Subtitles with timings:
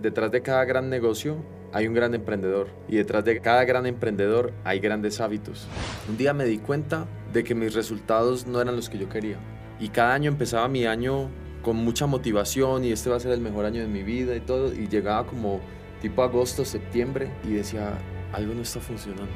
[0.00, 1.38] Detrás de cada gran negocio
[1.72, 5.66] hay un gran emprendedor y detrás de cada gran emprendedor hay grandes hábitos.
[6.08, 9.38] Un día me di cuenta de que mis resultados no eran los que yo quería
[9.80, 11.30] y cada año empezaba mi año
[11.62, 14.40] con mucha motivación y este va a ser el mejor año de mi vida y
[14.40, 15.58] todo y llegaba como
[16.00, 17.98] tipo agosto, septiembre y decía
[18.32, 19.34] algo no está funcionando.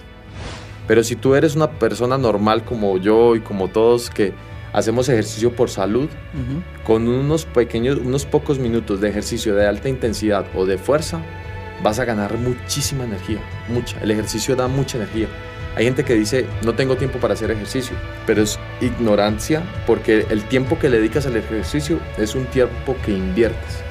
[0.86, 4.32] Pero si tú eres una persona normal como yo y como todos que
[4.72, 6.08] hacemos ejercicio por salud,
[6.84, 11.20] con unos pequeños, unos pocos minutos de ejercicio de alta intensidad o de fuerza,
[11.82, 14.00] vas a ganar muchísima energía, mucha.
[14.00, 15.28] El ejercicio da mucha energía.
[15.74, 17.96] Hay gente que dice, no tengo tiempo para hacer ejercicio,
[18.26, 23.12] pero es ignorancia porque el tiempo que le dedicas al ejercicio es un tiempo que
[23.12, 23.82] inviertes.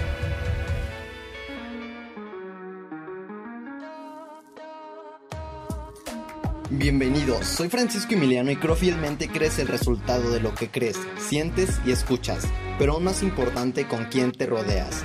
[6.73, 11.81] Bienvenidos, soy Francisco Emiliano y creo fielmente crees el resultado de lo que crees, sientes
[11.85, 12.47] y escuchas,
[12.79, 15.03] pero aún más importante con quién te rodeas.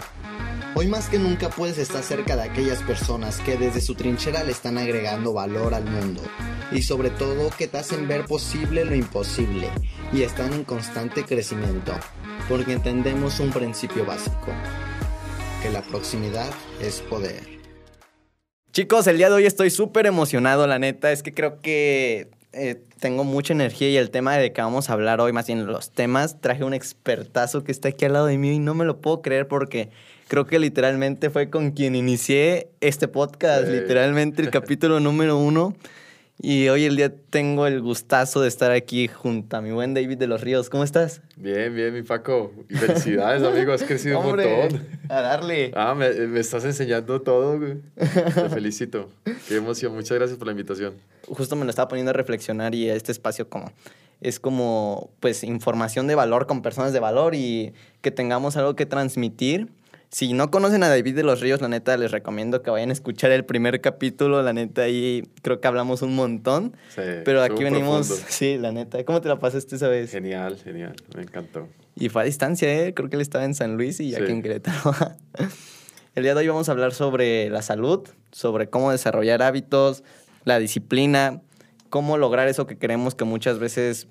[0.77, 4.53] Hoy más que nunca puedes estar cerca de aquellas personas que desde su trinchera le
[4.53, 6.23] están agregando valor al mundo
[6.71, 9.69] y sobre todo que te hacen ver posible lo imposible
[10.13, 11.95] y están en constante crecimiento,
[12.49, 14.53] porque entendemos un principio básico,
[15.65, 16.49] que la proximidad
[16.81, 17.56] es poder.
[18.77, 21.11] Chicos, el día de hoy estoy súper emocionado, la neta.
[21.11, 24.93] Es que creo que eh, tengo mucha energía y el tema de que vamos a
[24.93, 28.37] hablar hoy, más bien los temas, traje un expertazo que está aquí al lado de
[28.37, 29.89] mí y no me lo puedo creer porque
[30.29, 35.75] creo que literalmente fue con quien inicié este podcast, literalmente el capítulo número uno.
[36.39, 40.19] Y hoy el día tengo el gustazo de estar aquí junto a mi buen David
[40.19, 40.69] de los Ríos.
[40.69, 41.23] ¿Cómo estás?
[41.37, 42.53] Bien, bien, mi Paco.
[42.69, 43.73] Y felicidades, amigo.
[43.73, 44.87] Has crecido un montón.
[45.09, 45.73] A darle.
[45.75, 47.79] Ah, me, me estás enseñando todo, güey.
[47.95, 49.09] Te felicito.
[49.49, 49.95] Qué emoción.
[49.95, 50.95] Muchas gracias por la invitación.
[51.27, 53.73] Justo me lo estaba poniendo a reflexionar y este espacio como
[54.21, 58.87] es como pues información de valor con personas de valor y que tengamos algo que
[58.87, 59.69] transmitir
[60.11, 62.93] si no conocen a David de los Ríos, la neta les recomiendo que vayan a
[62.93, 64.43] escuchar el primer capítulo.
[64.43, 66.77] La neta, ahí creo que hablamos un montón.
[66.95, 68.09] Sí, pero aquí venimos.
[68.29, 69.05] Sí, la neta.
[69.05, 70.11] ¿Cómo te la pasaste esa vez?
[70.11, 70.95] Genial, genial.
[71.15, 71.69] Me encantó.
[71.95, 72.95] Y fue a distancia, ¿eh?
[72.95, 74.95] Creo que él estaba en San Luis y aquí en Querétaro.
[76.15, 80.05] el día de hoy vamos a hablar sobre la salud, sobre cómo desarrollar hábitos,
[80.45, 81.41] la disciplina,
[81.91, 84.09] cómo lograr eso que queremos que muchas veces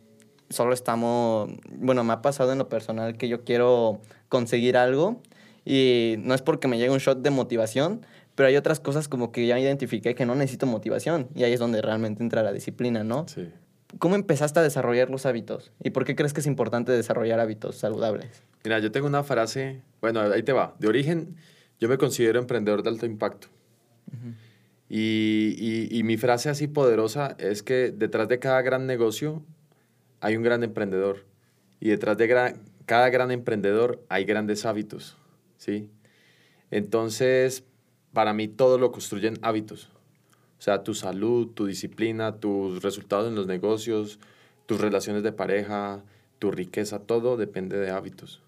[0.49, 1.49] solo estamos.
[1.69, 5.21] Bueno, me ha pasado en lo personal que yo quiero conseguir algo
[5.65, 8.05] y no es porque me llegue un shot de motivación,
[8.35, 11.27] pero hay otras cosas como que ya identifiqué que no necesito motivación.
[11.33, 13.27] Y ahí es donde realmente entra la disciplina, ¿no?
[13.27, 13.49] Sí.
[13.97, 15.71] ¿Cómo empezaste a desarrollar los hábitos?
[15.83, 18.43] ¿Y por qué crees que es importante desarrollar hábitos saludables?
[18.63, 20.75] Mira, yo tengo una frase, bueno, ahí te va.
[20.79, 21.35] De origen,
[21.79, 23.47] yo me considero emprendedor de alto impacto.
[24.89, 29.43] y, y, y, mi frase así poderosa es que detrás de cada gran negocio
[30.19, 31.25] hay un gran emprendedor.
[31.79, 32.53] Y detrás de
[32.85, 35.17] cada gran emprendedor hay grandes hábitos.
[35.65, 35.89] ¿Sí?
[36.69, 37.63] Entonces,
[38.13, 39.89] para mí todo lo construyen hábitos.
[40.59, 44.19] O sea, tu salud, tu disciplina, tus resultados en los negocios,
[44.67, 46.03] tus relaciones de pareja,
[46.37, 48.41] tu riqueza, todo depende de hábitos.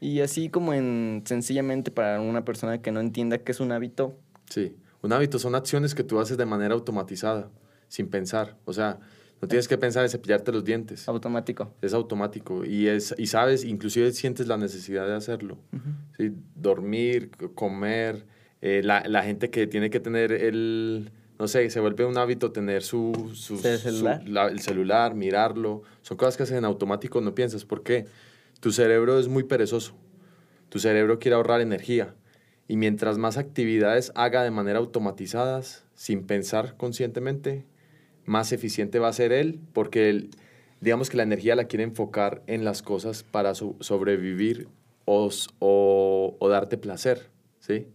[0.00, 4.14] Y así como en sencillamente para una persona que no entienda qué es un hábito.
[4.50, 7.50] Sí, un hábito son acciones que tú haces de manera automatizada,
[7.88, 8.56] sin pensar.
[8.66, 9.00] O sea,
[9.44, 11.06] no tienes que pensar en cepillarte los dientes.
[11.06, 11.70] Automático.
[11.82, 12.64] Es automático.
[12.64, 15.58] Y, es, y sabes, inclusive sientes la necesidad de hacerlo.
[16.16, 16.32] ¿sí?
[16.54, 18.24] Dormir, comer.
[18.62, 22.52] Eh, la, la, gente que tiene que tener el, no sé, se vuelve un hábito
[22.52, 24.22] tener su, su, ¿El, celular?
[24.50, 25.82] el celular, mirarlo.
[26.00, 27.66] Son cosas que hacen en automático, no piensas.
[27.66, 28.06] ¿Por qué?
[28.60, 29.94] Tu cerebro es muy perezoso.
[30.70, 32.14] Tu cerebro quiere ahorrar energía.
[32.66, 35.60] Y mientras más actividades haga de manera automatizada,
[35.94, 37.66] sin pensar conscientemente,
[38.26, 40.28] más eficiente va a ser él, porque
[40.80, 44.68] digamos que la energía la quiere enfocar en las cosas para sobrevivir
[45.04, 47.30] o, o, darte placer,
[47.60, 47.86] ¿sí?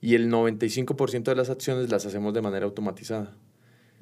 [0.00, 3.34] Y el 95% de las acciones las hacemos de manera automatizada.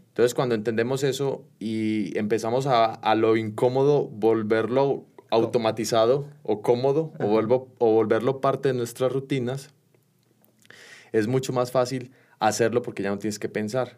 [0.08, 7.92] Entonces, cuando entendemos eso y empezamos a, a lo incómodo volverlo automatizado o cómodo o
[7.94, 9.70] volverlo parte de nuestras rutinas,
[11.12, 13.96] es mucho más fácil hacerlo porque ya no tienes que pensar.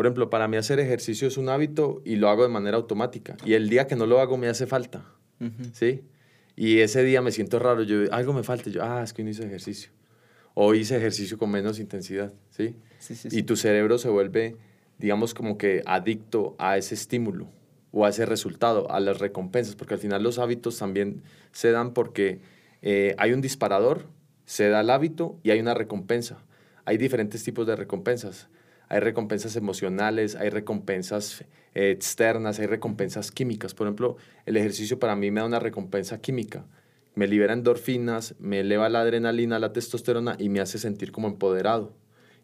[0.00, 3.36] Por ejemplo, para mí hacer ejercicio es un hábito y lo hago de manera automática.
[3.44, 5.04] Y el día que no lo hago me hace falta.
[5.74, 6.00] ¿Sí?
[6.56, 7.82] Y ese día me siento raro.
[7.82, 8.70] Yo, algo me falta.
[8.70, 9.90] Yo, ah, es que no hice ejercicio.
[10.54, 12.32] O hice ejercicio con menos intensidad.
[12.48, 12.76] ¿Sí?
[12.98, 14.56] Sí, sí, y tu cerebro se vuelve,
[14.96, 17.48] digamos, como que adicto a ese estímulo
[17.92, 19.76] o a ese resultado, a las recompensas.
[19.76, 21.20] Porque al final los hábitos también
[21.52, 22.40] se dan porque
[22.80, 24.06] eh, hay un disparador,
[24.46, 26.42] se da el hábito y hay una recompensa.
[26.86, 28.48] Hay diferentes tipos de recompensas
[28.90, 31.44] hay recompensas emocionales, hay recompensas
[31.74, 33.72] externas, hay recompensas químicas.
[33.72, 34.16] Por ejemplo,
[34.46, 36.66] el ejercicio para mí me da una recompensa química,
[37.14, 41.94] me libera endorfinas, me eleva la adrenalina, la testosterona y me hace sentir como empoderado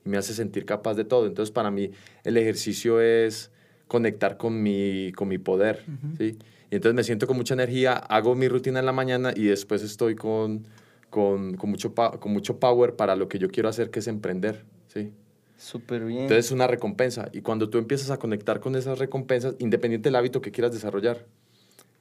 [0.04, 1.26] y me hace sentir capaz de todo.
[1.26, 1.90] Entonces, para mí,
[2.22, 3.50] el ejercicio es
[3.88, 5.84] conectar con mi, con mi poder,
[6.16, 6.38] ¿sí?
[6.70, 9.82] Y entonces me siento con mucha energía, hago mi rutina en la mañana y después
[9.82, 10.64] estoy con,
[11.10, 14.64] con, con mucho, con mucho power para lo que yo quiero hacer, que es emprender,
[14.87, 15.12] ¿sí?
[15.56, 16.22] Súper bien.
[16.22, 17.28] Entonces es una recompensa.
[17.32, 21.26] Y cuando tú empiezas a conectar con esas recompensas, independiente del hábito que quieras desarrollar,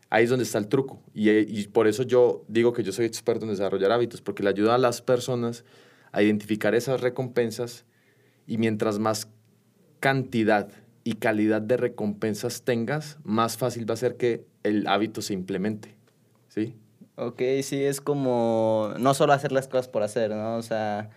[0.09, 1.01] ahí es donde está el truco.
[1.13, 4.49] Y, y por eso yo digo que yo soy experto en desarrollar hábitos, porque le
[4.49, 5.63] ayuda a las personas
[6.11, 7.85] a identificar esas recompensas
[8.47, 9.27] y mientras más
[9.99, 10.69] cantidad
[11.03, 15.95] y calidad de recompensas tengas, más fácil va a ser que el hábito se implemente.
[16.47, 16.75] ¿Sí?
[17.15, 20.57] Ok, sí, es como no solo hacer las cosas por hacer, ¿no?
[20.57, 21.09] O sea,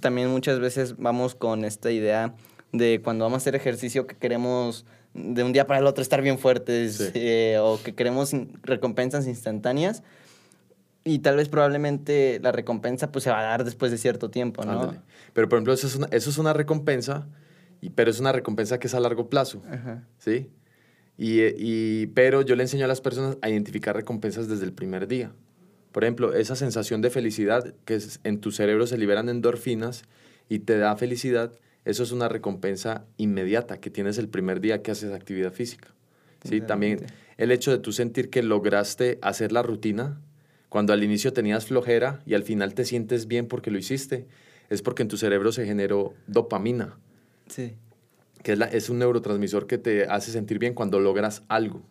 [0.00, 2.34] también muchas veces vamos con esta idea
[2.72, 4.84] de cuando vamos a hacer ejercicio que queremos
[5.14, 8.32] de un día para el otro estar bien fuertes eh, o que queremos
[8.62, 10.02] recompensas instantáneas
[11.06, 14.64] y tal vez probablemente la recompensa pues se va a dar después de cierto tiempo,
[14.64, 14.92] ¿no?
[15.32, 17.28] Pero por ejemplo, eso es una, eso es una recompensa,
[17.80, 19.62] y, pero es una recompensa que es a largo plazo,
[20.18, 20.50] ¿sí?
[21.16, 25.06] Y, y, pero yo le enseño a las personas a identificar recompensas desde el primer
[25.06, 25.32] día.
[25.96, 30.02] Por ejemplo, esa sensación de felicidad que en tu cerebro se liberan endorfinas
[30.46, 34.90] y te da felicidad, eso es una recompensa inmediata que tienes el primer día que
[34.90, 35.94] haces actividad física.
[36.44, 36.60] ¿sí?
[36.60, 37.06] También
[37.38, 40.20] el hecho de tú sentir que lograste hacer la rutina,
[40.68, 44.26] cuando al inicio tenías flojera y al final te sientes bien porque lo hiciste,
[44.68, 46.98] es porque en tu cerebro se generó dopamina.
[47.48, 47.72] Sí.
[48.42, 51.86] Que es, la, es un neurotransmisor que te hace sentir bien cuando logras algo.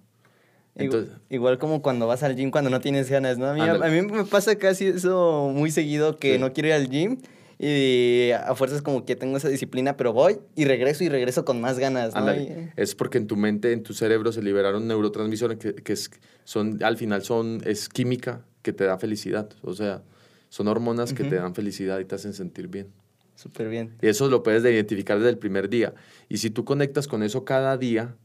[0.76, 3.48] Entonces, igual, como cuando vas al gym cuando no tienes ganas, ¿no?
[3.48, 6.90] A mí, a mí me pasa casi eso muy seguido que no quiero ir al
[6.90, 7.18] gym
[7.58, 11.62] y a fuerzas como que tengo esa disciplina, pero voy y regreso y regreso con
[11.62, 12.30] más ganas, ¿no?
[12.76, 15.96] Es porque en tu mente, en tu cerebro se liberaron neurotransmisores que, que
[16.44, 19.50] son, al final son, es química que te da felicidad.
[19.62, 20.04] O sea,
[20.50, 22.88] son hormonas que te dan felicidad y te hacen sentir bien.
[23.36, 23.96] Súper bien.
[24.02, 25.94] Y eso lo puedes identificar desde el primer día.
[26.30, 28.16] Y si tú conectas con eso cada día,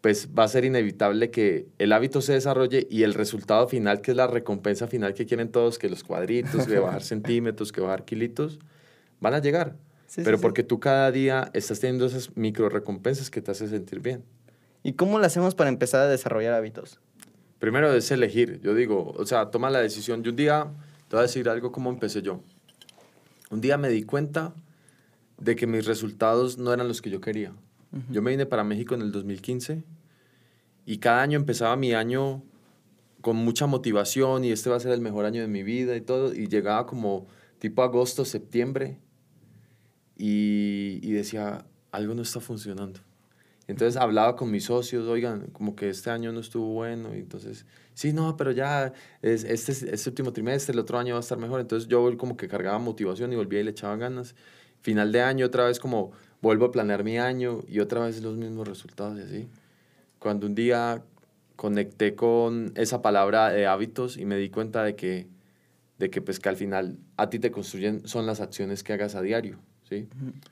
[0.00, 4.12] pues va a ser inevitable que el hábito se desarrolle y el resultado final, que
[4.12, 8.04] es la recompensa final que quieren todos, que los cuadritos, que bajar centímetros, que bajar
[8.04, 8.58] kilitos,
[9.20, 9.76] van a llegar.
[10.16, 14.24] Pero porque tú cada día estás teniendo esas micro recompensas que te hacen sentir bien.
[14.82, 16.98] ¿Y cómo lo hacemos para empezar a desarrollar hábitos?
[17.58, 20.24] Primero es elegir, yo digo, o sea, toma la decisión.
[20.24, 20.72] Yo un día,
[21.08, 22.40] te voy a decir algo como empecé yo.
[23.50, 24.54] Un día me di cuenta
[25.38, 27.52] de que mis resultados no eran los que yo quería.
[28.10, 29.82] Yo me vine para México en el 2015
[30.86, 32.42] y cada año empezaba mi año
[33.20, 36.00] con mucha motivación y este va a ser el mejor año de mi vida y
[36.00, 36.32] todo.
[36.32, 37.26] Y llegaba como
[37.58, 38.98] tipo agosto, septiembre
[40.16, 43.00] y, y decía, algo no está funcionando.
[43.70, 47.66] Entonces hablaba con mis socios, oigan, como que este año no estuvo bueno, y entonces,
[47.94, 51.38] sí, no, pero ya es, este, este último trimestre, el otro año va a estar
[51.38, 51.60] mejor.
[51.60, 54.34] Entonces yo como que cargaba motivación y volvía y le echaba ganas.
[54.80, 56.10] Final de año otra vez como
[56.42, 59.48] vuelvo a planear mi año y otra vez los mismos resultados y así.
[60.18, 61.02] Cuando un día
[61.56, 65.26] conecté con esa palabra de hábitos y me di cuenta de que,
[65.98, 69.14] de que, pues, que al final a ti te construyen son las acciones que hagas
[69.14, 69.58] a diario,
[69.88, 70.08] ¿sí?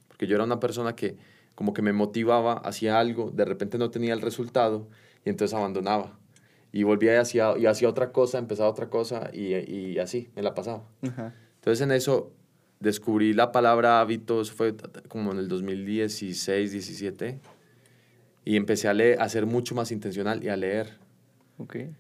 [0.08, 1.16] Porque yo era una persona que
[1.54, 4.88] como que me motivaba, hacía algo, de repente no tenía el resultado
[5.24, 6.18] y entonces abandonaba.
[6.70, 10.42] Y volvía y hacía, y hacía otra cosa, empezaba otra cosa y, y así, me
[10.42, 10.84] la pasaba.
[11.02, 12.32] Entonces en eso
[12.80, 14.74] descubrí la palabra hábitos, fue
[15.08, 17.40] como en el 2016, 17,
[18.44, 20.98] y empecé a, leer, a ser mucho más intencional y a leer.
[21.58, 21.90] Okay.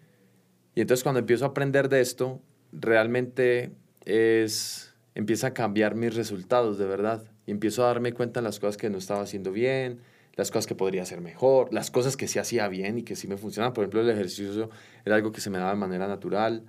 [0.74, 2.40] Y entonces cuando empiezo a aprender de esto,
[2.72, 3.72] realmente
[4.04, 7.24] es, empieza a cambiar mis resultados, de verdad.
[7.46, 10.00] Y empiezo a darme cuenta de las cosas que no estaba haciendo bien,
[10.36, 13.26] las cosas que podría hacer mejor, las cosas que sí hacía bien y que sí
[13.26, 13.74] me funcionaban.
[13.74, 14.70] Por ejemplo, el ejercicio
[15.04, 16.62] era algo que se me daba de manera natural,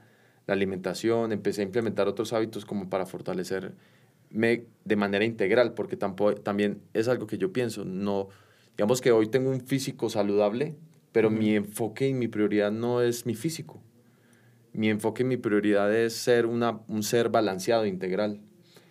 [0.48, 3.74] la alimentación, empecé a implementar otros hábitos como para fortalecer
[4.30, 8.30] me, de manera integral, porque tampoco, también es algo que yo pienso, no,
[8.78, 10.76] digamos que hoy tengo un físico saludable,
[11.12, 13.82] pero mi enfoque y mi prioridad no es mi físico.
[14.74, 18.40] Mi enfoque y mi prioridad es ser una, un ser balanceado, integral.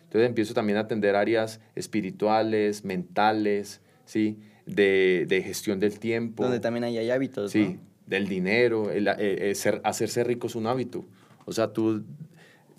[0.02, 4.38] Entonces empiezo también a atender áreas espirituales, mentales, ¿sí?
[4.66, 6.42] De, de gestión del tiempo.
[6.42, 10.66] Donde también hay, hábitos, Sí, del dinero, el, eh, eh, ser, hacerse rico es un
[10.66, 11.04] hábito.
[11.44, 12.04] O sea, tú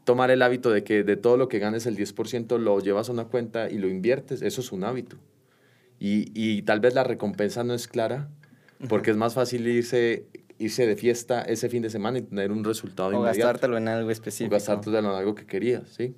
[0.10, 3.12] tomar el hábito de que de todo lo que ganes el 10% lo llevas a
[3.12, 5.18] una cuenta y lo inviertes, eso es un hábito.
[6.00, 8.28] Y, y tal vez la recompensa no es clara,
[8.88, 10.26] porque es más fácil irse,
[10.58, 14.10] irse de fiesta ese fin de semana y tener un resultado o gastártelo en algo
[14.10, 14.56] específico.
[14.56, 16.16] O gastártelo en algo que querías, ¿sí?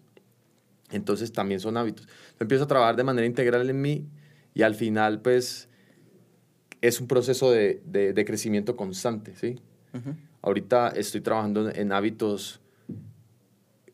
[0.89, 2.07] Entonces también son hábitos.
[2.07, 4.07] Yo empiezo a trabajar de manera integral en mí
[4.53, 5.67] y al final, pues,
[6.79, 9.59] es un proceso de, de, de crecimiento constante, ¿sí?
[10.41, 12.60] Ahorita estoy trabajando en hábitos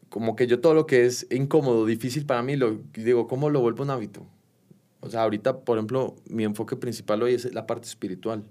[0.10, 3.62] como que yo todo lo que es incómodo, difícil para mí, lo digo, ¿cómo lo
[3.62, 4.26] vuelvo un hábito?
[5.00, 8.44] O sea, ahorita, por ejemplo, mi enfoque principal hoy es la parte espiritual.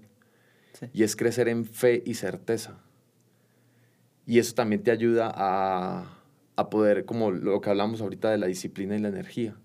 [0.93, 2.79] Y es crecer en fe y certeza.
[4.27, 6.21] Y eso también te ayuda a,
[6.55, 9.55] a poder, como lo que hablamos ahorita de la disciplina y la energía.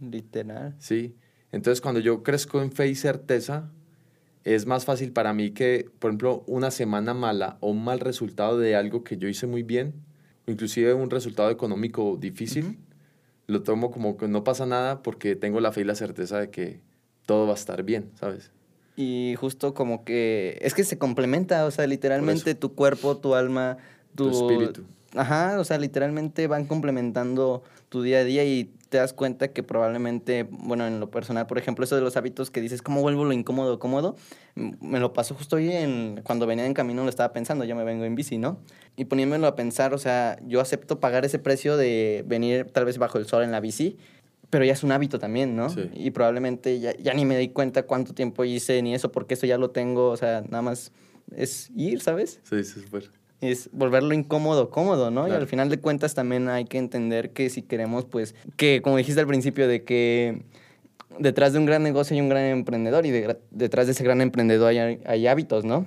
[0.00, 0.74] Literal.
[0.78, 1.14] Sí.
[1.52, 3.70] Entonces, cuando yo crezco en fe y certeza,
[4.44, 8.58] es más fácil para mí que, por ejemplo, una semana mala o un mal resultado
[8.58, 10.04] de algo que yo hice muy bien,
[10.46, 12.78] inclusive un resultado económico difícil,
[13.46, 16.50] lo tomo como que no pasa nada porque tengo la fe y la certeza de
[16.50, 16.80] que
[17.26, 18.50] todo va a estar bien, ¿sabes?
[18.96, 23.76] Y justo como que es que se complementa, o sea, literalmente tu cuerpo, tu alma,
[24.14, 24.84] tu, tu espíritu.
[25.14, 29.62] Ajá, o sea, literalmente van complementando tu día a día y te das cuenta que
[29.62, 33.26] probablemente, bueno, en lo personal, por ejemplo, eso de los hábitos que dices, ¿cómo vuelvo
[33.26, 34.16] lo incómodo cómodo?
[34.54, 37.84] Me lo pasó justo hoy en, cuando venía en camino, lo estaba pensando, yo me
[37.84, 38.58] vengo en bici, ¿no?
[38.96, 42.96] Y poniéndolo a pensar, o sea, yo acepto pagar ese precio de venir tal vez
[42.96, 43.98] bajo el sol en la bici,
[44.48, 45.68] pero ya es un hábito también, ¿no?
[45.68, 45.90] Sí.
[45.92, 49.44] Y probablemente ya, ya ni me di cuenta cuánto tiempo hice ni eso, porque eso
[49.44, 50.90] ya lo tengo, o sea, nada más
[51.36, 52.40] es ir, ¿sabes?
[52.44, 53.10] Sí, sí, súper.
[53.40, 55.28] Es volverlo incómodo, cómodo, ¿no?
[55.28, 58.96] Y al final de cuentas también hay que entender que si queremos, pues, que como
[58.96, 60.42] dijiste al principio, de que
[61.18, 64.20] detrás de un gran negocio hay un gran emprendedor y de- detrás de ese gran
[64.20, 65.86] emprendedor hay, hay hábitos, ¿no?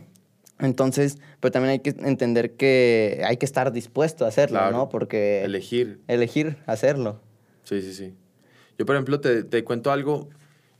[0.59, 4.75] Entonces, pero también hay que entender que hay que estar dispuesto a hacerlo, Claro.
[4.77, 4.89] ¿no?
[4.89, 6.01] Porque Elegir.
[6.07, 7.21] elegir hacerlo.
[7.63, 8.13] Sí, sí, sí.
[8.77, 10.29] Yo, por ejemplo, te, te cuento algo.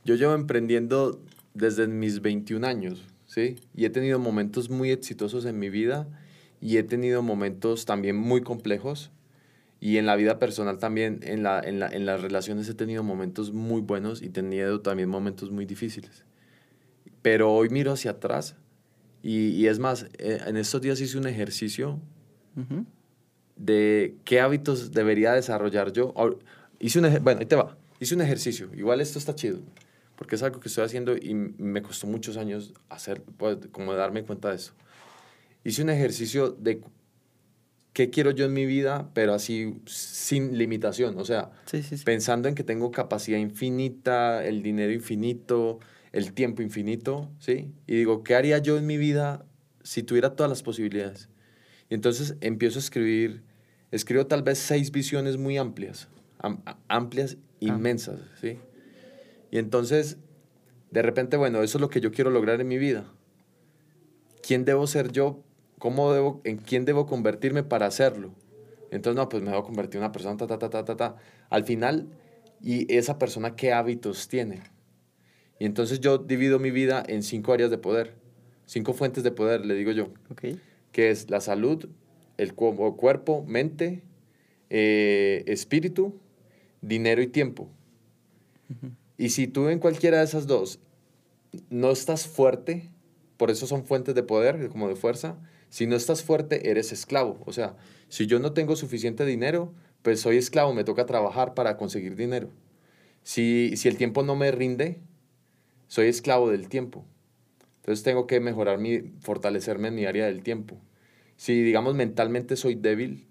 [0.04, 1.20] Yo llevo emprendiendo
[1.54, 3.56] desde mis 21 años, ¿sí?
[3.74, 6.06] Y he tenido momentos muy exitosos en mi vida
[6.60, 9.10] y he tenido momentos también muy complejos.
[9.82, 13.02] Y en la vida personal también, en, la, en, la, en las relaciones he tenido
[13.02, 16.24] momentos muy buenos y he tenido también momentos muy difíciles.
[17.22, 18.56] Pero hoy miro hacia atrás
[19.22, 21.98] y, y es más, eh, en estos días hice un ejercicio
[23.56, 26.14] de qué hábitos debería desarrollar yo.
[26.78, 27.76] Hice un bueno, ahí te va.
[28.00, 28.70] Hice un ejercicio.
[28.74, 29.60] Igual esto está chido,
[30.16, 34.24] porque es algo que estoy haciendo y me costó muchos años hacer, pues, como darme
[34.24, 34.72] cuenta de eso.
[35.64, 36.80] Hice un ejercicio de
[37.92, 41.18] qué quiero yo en mi vida, pero así sin limitación.
[41.18, 42.04] O sea, Sí, sí, sí.
[42.04, 45.78] pensando en que tengo capacidad infinita, el dinero infinito,
[46.12, 47.70] el tiempo infinito, ¿sí?
[47.86, 49.44] Y digo, ¿qué haría yo en mi vida
[49.82, 51.28] si tuviera todas las posibilidades?
[51.88, 53.42] Y entonces empiezo a escribir,
[53.90, 58.58] escribo tal vez seis visiones muy amplias, am- amplias, inmensas, ¿sí?
[59.50, 60.16] Y entonces,
[60.92, 63.04] de repente, bueno, eso es lo que yo quiero lograr en mi vida.
[64.42, 65.42] ¿Quién debo ser yo?
[65.80, 68.32] ¿Cómo debo, en quién debo convertirme para hacerlo?
[68.90, 71.16] Entonces, no, pues me debo convertir en una persona, ta, ta, ta, ta, ta, ta.
[71.48, 72.06] Al final,
[72.60, 74.60] ¿y esa persona qué hábitos tiene?
[75.58, 78.14] Y entonces yo divido mi vida en cinco áreas de poder,
[78.66, 80.44] cinco fuentes de poder, le digo yo, Ok.
[80.92, 81.88] que es la salud,
[82.36, 84.02] el cu- cuerpo, mente,
[84.68, 86.20] eh, espíritu,
[86.82, 87.70] dinero y tiempo.
[89.16, 90.78] Y si tú en cualquiera de esas dos
[91.70, 92.90] no estás fuerte,
[93.38, 95.38] por eso son fuentes de poder, como de fuerza,
[95.70, 97.40] si no estás fuerte, eres esclavo.
[97.46, 97.76] O sea,
[98.08, 99.72] si yo no tengo suficiente dinero,
[100.02, 102.50] pues soy esclavo, me toca trabajar para conseguir dinero.
[103.22, 105.00] Si, si el tiempo no me rinde,
[105.88, 107.04] soy esclavo del tiempo.
[107.76, 110.80] Entonces tengo que mejorar mi, fortalecerme en mi área del tiempo.
[111.36, 113.26] Si, digamos, mentalmente soy débil,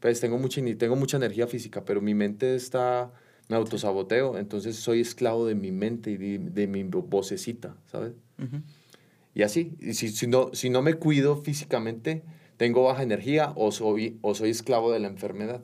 [0.00, 3.12] pues tengo mucha, tengo mucha energía física, pero mi mente está,
[3.48, 8.12] me autosaboteo, entonces soy esclavo de mi mente y de, mi vo- vocecita, ¿sabes?
[8.38, 8.62] Ujú.
[9.34, 12.22] Y así, y si, si, no, si no me cuido físicamente,
[12.56, 15.62] tengo baja energía o soy, o soy esclavo de la enfermedad,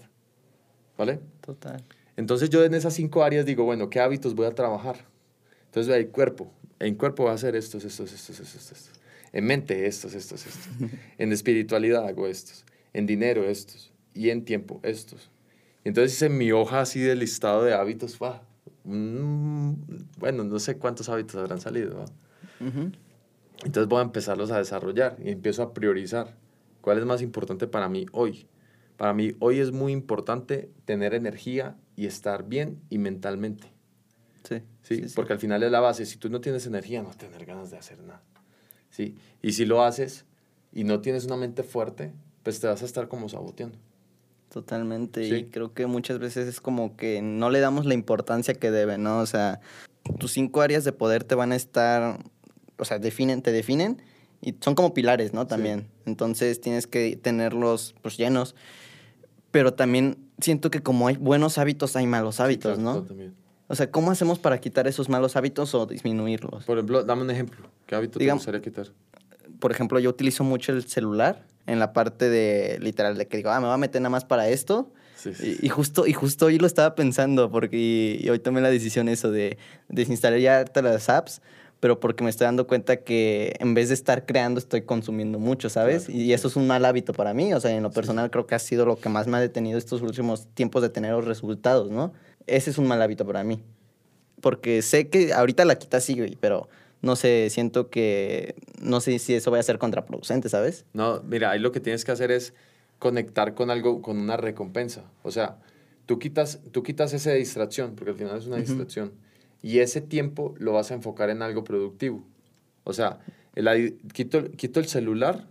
[0.99, 1.21] ¿vale?
[1.41, 1.83] Total.
[2.17, 5.07] Entonces yo en esas cinco áreas digo, bueno, ¿qué hábitos voy a trabajar?
[5.67, 9.01] Entonces el cuerpo, en cuerpo voy a hacer estos, estos, estos, estos, estos.
[9.33, 10.69] En mente estos, estos, estos.
[11.19, 12.65] en espiritualidad hago estos.
[12.93, 13.93] En dinero estos.
[14.13, 15.31] Y en tiempo estos.
[15.85, 18.19] Entonces hice mi hoja así de listado de hábitos.
[18.19, 18.41] ¡guau!
[18.85, 19.75] Mm,
[20.19, 22.05] bueno, no sé cuántos hábitos habrán salido.
[23.65, 26.37] Entonces voy a empezarlos a desarrollar y empiezo a priorizar.
[26.81, 28.47] ¿Cuál es más importante para mí hoy?
[28.97, 33.73] Para mí hoy es muy importante tener energía y estar bien y mentalmente.
[34.49, 34.57] Sí.
[34.83, 34.97] ¿sí?
[34.97, 35.15] sí, sí.
[35.15, 36.07] Porque al final es la base.
[36.07, 38.23] Si tú no tienes energía, no vas a tener ganas de hacer nada.
[38.91, 39.15] ¿sí?
[39.43, 40.27] Y si lo haces
[40.73, 42.13] y no tienes una mente fuerte,
[42.43, 43.79] pues te vas a estar como saboteando.
[44.51, 45.29] Totalmente.
[45.29, 45.35] Sí.
[45.35, 48.99] Y creo que muchas veces es como que no le damos la importancia que debe,
[48.99, 49.21] ¿no?
[49.21, 49.61] O sea,
[50.19, 52.19] tus cinco áreas de poder te van a estar,
[52.81, 54.03] o sea, definen, te definen
[54.41, 55.47] y son como pilares, ¿no?
[55.47, 55.89] También.
[56.07, 58.55] Entonces tienes que tenerlos pues llenos.
[59.51, 63.07] Pero también siento que como hay buenos hábitos, hay malos hábitos, Sí, claro, ¿no?
[63.07, 63.35] también.
[63.69, 66.65] O sea, ¿cómo hacemos para quitar esos malos hábitos o disminuirlos?
[66.65, 67.69] Por ejemplo, dame un ejemplo.
[67.87, 68.89] ¿Qué hábito te gustaría quitar?
[69.61, 73.51] por ejemplo, yo utilizo mucho el celular en la parte de literal de que digo,
[73.51, 74.93] ah, me voy a meter nada más para esto.
[75.63, 77.77] Y, justo, y justo hoy lo estaba pensando, porque
[78.23, 79.59] y, hoy tomé la decisión eso de
[79.91, 81.43] desinstalar ya las apps,
[81.81, 85.71] pero porque me estoy dando cuenta que en vez de estar creando, estoy consumiendo mucho,
[85.71, 86.11] ¿sabes?
[86.11, 87.55] Y eso es un mal hábito para mí.
[87.55, 89.79] O sea, en lo personal creo que ha sido lo que más me ha detenido
[89.79, 92.13] estos últimos tiempos de tener los resultados, ¿no?
[92.47, 93.63] Ese es un mal hábito para mí.
[94.43, 96.69] Porque sé que ahorita la quita sí, pero
[97.01, 100.85] no sé, siento que no sé si eso va a ser contraproducente, ¿sabes?
[100.93, 102.53] No, mira, ahí lo que tienes que hacer es
[102.99, 105.05] conectar con algo, con una recompensa.
[105.23, 105.57] O sea,
[106.05, 109.13] tú quitas, tú quitas esa distracción, porque al final es una distracción
[109.63, 112.25] y ese tiempo lo vas a enfocar en algo productivo.
[112.85, 113.21] O sea,
[113.55, 115.47] el, quito, quito el celular,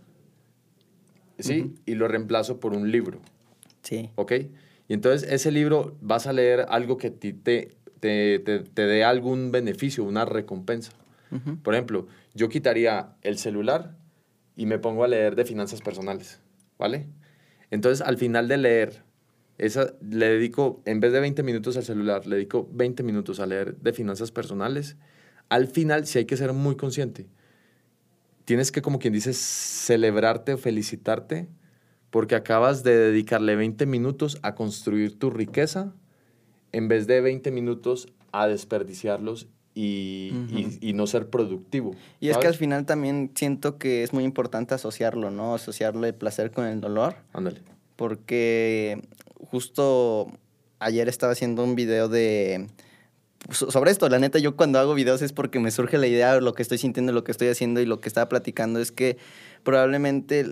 [1.38, 1.74] ¿sí?
[1.86, 3.20] Y lo reemplazo por un libro.
[3.82, 4.10] Sí.
[4.16, 4.32] ¿Ok?
[4.88, 9.52] Y entonces ese libro vas a leer algo que te, te, te, te dé algún
[9.52, 10.92] beneficio, una recompensa.
[11.62, 13.96] Por ejemplo, yo quitaría el celular
[14.56, 16.40] y me pongo a leer de finanzas personales,
[16.76, 17.06] ¿vale?
[17.70, 19.04] Entonces, al final de leer
[19.60, 23.46] esa, le dedico, en vez de 20 minutos al celular, le dedico 20 minutos a
[23.46, 24.96] leer de finanzas personales.
[25.50, 27.26] Al final, si hay que ser muy consciente,
[28.46, 31.46] tienes que, como quien dice, celebrarte o felicitarte
[32.08, 35.92] porque acabas de dedicarle 20 minutos a construir tu riqueza
[36.72, 40.32] en vez de 20 minutos a desperdiciarlos y,
[40.80, 41.94] y, no ser productivo.
[42.18, 45.54] Y es que al final también siento que es muy importante asociarlo, ¿no?
[45.54, 47.14] Asociarle el placer con el dolor.
[47.32, 47.60] Ándale.
[47.94, 49.00] Porque
[49.50, 50.30] justo
[50.78, 52.68] ayer estaba haciendo un video de
[53.50, 56.52] sobre esto, la neta, yo cuando hago videos es porque me surge la idea, lo
[56.54, 59.16] que estoy sintiendo, lo que estoy haciendo y lo que estaba platicando es que
[59.62, 60.46] probablemente,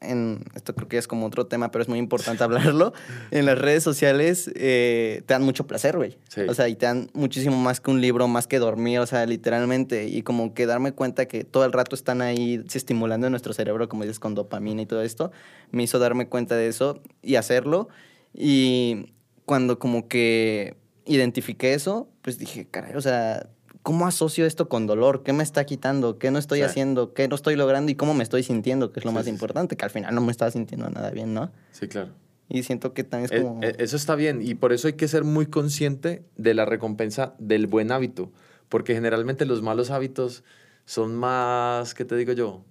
[0.00, 2.94] en, esto creo que es como otro tema, pero es muy importante hablarlo,
[3.30, 6.16] en las redes sociales eh, te dan mucho placer, güey.
[6.48, 9.24] O sea, y te dan muchísimo más que un libro, más que dormir, o sea,
[9.26, 10.08] literalmente.
[10.08, 14.02] Y como que darme cuenta que todo el rato están ahí estimulando nuestro cerebro, como
[14.02, 15.30] dices, con dopamina y todo esto,
[15.70, 17.88] me hizo darme cuenta de eso y hacerlo.
[18.34, 19.14] Y
[19.46, 20.76] cuando como que
[21.06, 23.48] identifiqué eso, pues dije, caray, o sea,
[23.82, 25.22] ¿cómo asocio esto con dolor?
[25.22, 26.18] ¿Qué me está quitando?
[26.18, 27.14] ¿Qué no estoy haciendo?
[27.14, 27.92] ¿Qué no estoy logrando?
[27.92, 28.92] ¿Y cómo me estoy sintiendo?
[28.92, 31.52] Que es lo más importante, que al final no me estaba sintiendo nada bien, ¿no?
[31.70, 32.10] Sí, claro.
[32.48, 33.62] Y siento que también es eh, como...
[33.62, 37.34] Eh, eso está bien, y por eso hay que ser muy consciente de la recompensa
[37.38, 38.32] del buen hábito,
[38.68, 40.44] porque generalmente los malos hábitos
[40.86, 42.64] son más, ¿qué te digo yo?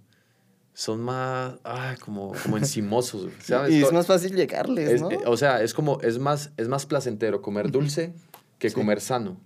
[0.74, 1.56] Son más,
[2.00, 3.74] como, como encimosos, ¿sabes?
[3.74, 5.12] Y es más fácil llegarles, ¿no?
[5.12, 8.14] Eh, o sea, es como, es más, es más placentero comer dulce
[8.60, 9.38] que comer sano.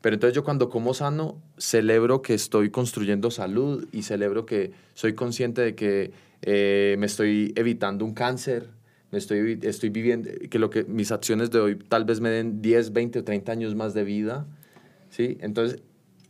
[0.00, 5.14] Pero entonces yo cuando como sano, celebro que estoy construyendo salud y celebro que soy
[5.14, 8.68] consciente de que eh, me estoy evitando un cáncer,
[9.10, 12.62] me estoy, estoy viviendo, que, lo que mis acciones de hoy tal vez me den
[12.62, 14.46] 10, 20 o 30 años más de vida,
[15.10, 15.36] ¿sí?
[15.40, 15.82] Entonces,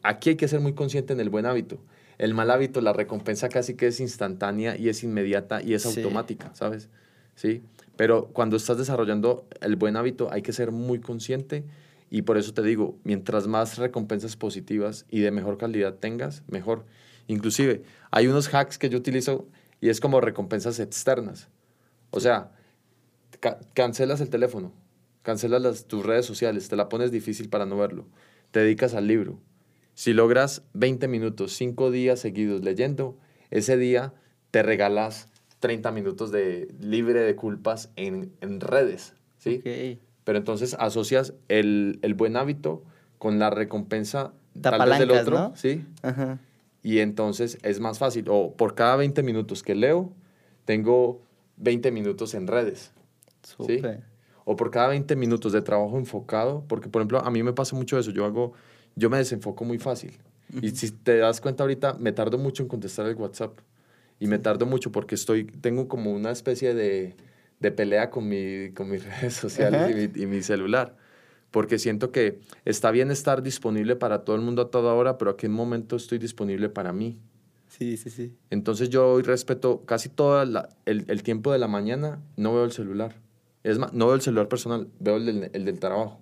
[0.03, 1.79] aquí hay que ser muy consciente en el buen hábito.
[2.21, 6.51] El mal hábito, la recompensa casi que es instantánea y es inmediata y es automática,
[6.55, 6.91] ¿sabes?
[7.35, 7.63] Sí.
[7.97, 11.65] Pero cuando estás desarrollando el buen hábito hay que ser muy consciente
[12.11, 16.85] y por eso te digo, mientras más recompensas positivas y de mejor calidad tengas, mejor.
[17.27, 19.49] Inclusive, hay unos hacks que yo utilizo
[19.81, 21.49] y es como recompensas externas.
[22.11, 22.53] O sea,
[23.73, 24.75] cancelas el teléfono,
[25.23, 28.05] cancelas las, tus redes sociales, te la pones difícil para no verlo,
[28.51, 29.39] te dedicas al libro,
[29.95, 33.17] si logras 20 minutos, 5 días seguidos leyendo,
[33.51, 34.13] ese día
[34.51, 35.29] te regalas
[35.61, 39.99] 30 minutos de libre de culpas en, redes, ¿sí?
[40.25, 42.83] Pero entonces asocias el, buen hábito
[43.19, 45.85] con la recompensa tal vez del otro, ¿sí?
[46.83, 48.27] Y entonces es más fácil.
[48.29, 50.13] O por cada 20 minutos que leo,
[50.65, 51.21] tengo
[51.59, 52.93] 20 minutos en redes,
[53.67, 53.83] ¿sí?
[54.45, 57.77] O por cada 20 minutos de trabajo enfocado, porque por ejemplo, a mí me pasa
[57.77, 58.55] mucho eso, yo hago
[58.97, 60.19] yo me desenfoco muy fácil.
[60.61, 63.59] Y si te das cuenta ahorita, me tardo mucho en contestar el WhatsApp.
[64.19, 67.15] Y me tardo mucho porque estoy, tengo como una especie de,
[67.61, 70.97] de pelea con, mi, con mis redes sociales y, mi, celular.
[71.51, 75.33] Porque siento que está bien estar disponible para todo el mundo a toda hora, pero
[75.33, 77.19] a qué momento estoy disponible para mí.
[77.69, 78.35] Sí, sí, sí.
[78.51, 82.73] Entonces yo hoy respeto casi todo el, el, tiempo de la mañana, no veo el
[82.73, 83.15] celular.
[83.63, 86.21] Es más, no veo el celular personal, veo el del, el del trabajo.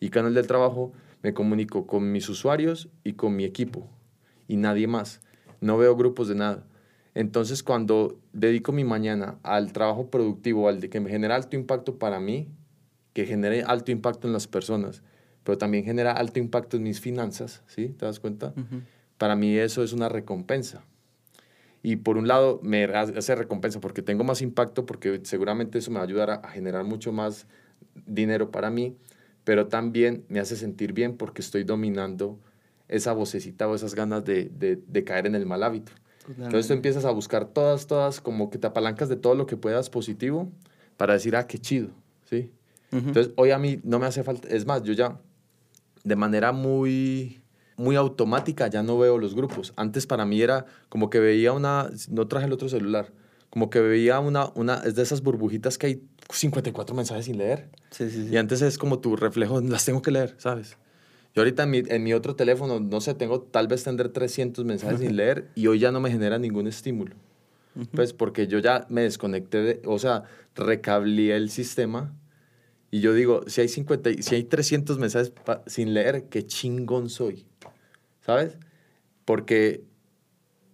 [0.00, 3.88] Y con el del trabajo me comunico con mis usuarios y con mi equipo
[4.46, 5.20] y nadie más.
[5.60, 6.64] No veo grupos de nada.
[7.14, 11.98] Entonces, cuando dedico mi mañana al trabajo productivo, al de que me genera alto impacto
[11.98, 12.48] para mí,
[13.12, 15.02] que genere alto impacto en las personas,
[15.42, 17.88] pero también genera alto impacto en mis finanzas, ¿sí?
[17.88, 18.54] ¿Te das cuenta?
[19.16, 20.84] Para mí eso es una recompensa.
[21.82, 25.96] Y por un lado me hace recompensa porque tengo más impacto, porque seguramente eso me
[25.96, 27.46] va a ayudar a generar mucho más
[28.06, 28.94] dinero para mí,
[29.48, 32.38] pero también me hace sentir bien porque estoy dominando
[32.86, 35.90] esa vocecita o esas ganas de, de, caer en el mal hábito.
[36.28, 39.56] Entonces tú empiezas a buscar todas, todas, como que te apalancas de todo lo que
[39.56, 40.52] puedas positivo
[40.98, 41.88] para decir, ah, qué chido,
[42.28, 42.52] ¿sí?
[42.92, 45.18] Entonces, hoy a mí no me hace falta, es más, yo ya
[46.04, 47.40] de manera muy
[47.78, 49.72] muy automática ya no veo los grupos.
[49.76, 53.12] Antes para mí era como que veía una, no traje el otro celular,
[53.50, 57.70] como que veía una, una, es de esas burbujitas que hay 54 mensajes sin leer.
[57.90, 58.32] Sí, sí, sí.
[58.32, 60.76] Y antes es como tu reflejo, las tengo que leer, ¿sabes?
[61.34, 64.64] Yo ahorita en mi, en mi otro teléfono, no sé, tengo tal vez tendré 300
[64.64, 67.14] mensajes sin leer y hoy ya no me genera ningún estímulo.
[67.92, 70.24] Pues porque yo ya me desconecté, de, o sea,
[70.56, 72.12] recableé el sistema
[72.90, 75.32] y yo digo, si hay, 50, si hay 300 mensajes
[75.66, 77.46] sin leer, qué chingón soy.
[78.28, 78.58] ¿sabes?
[79.24, 79.84] Porque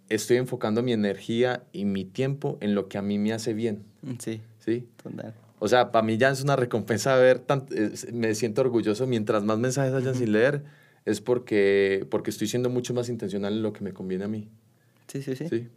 [0.09, 3.85] estoy enfocando mi energía y mi tiempo en lo que a mí me hace bien.
[4.03, 4.43] Mm, sí.
[4.59, 4.87] ¿Sí?
[5.59, 7.43] O sea, para mí ya es una recompensa ver,
[8.13, 10.65] me siento orgulloso mientras más mensajes hayan sin leer,
[11.05, 14.49] es porque, porque estoy siendo mucho más intencional en lo que me conviene a mí.
[15.07, 15.49] Sí, sí, sí.
[15.49, 15.69] Sí.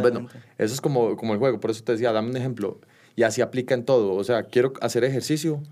[0.00, 2.80] Bueno, eso es como, como el juego, por eso te decía, dame un ejemplo.
[3.16, 4.14] Y así aplica en todo.
[4.14, 5.62] O sea, quiero hacer ejercicio,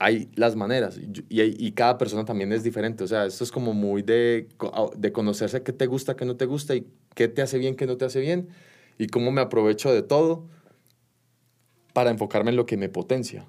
[0.00, 3.04] hay las maneras y, y, cada persona también es diferente.
[3.04, 4.48] O sea, esto es como muy de,
[4.96, 7.86] de conocerse qué te gusta, qué no te gusta y qué te hace bien, qué
[7.86, 8.48] no te hace bien
[8.96, 10.48] y cómo me aprovecho de todo
[11.92, 13.46] para enfocarme en lo que me potencia.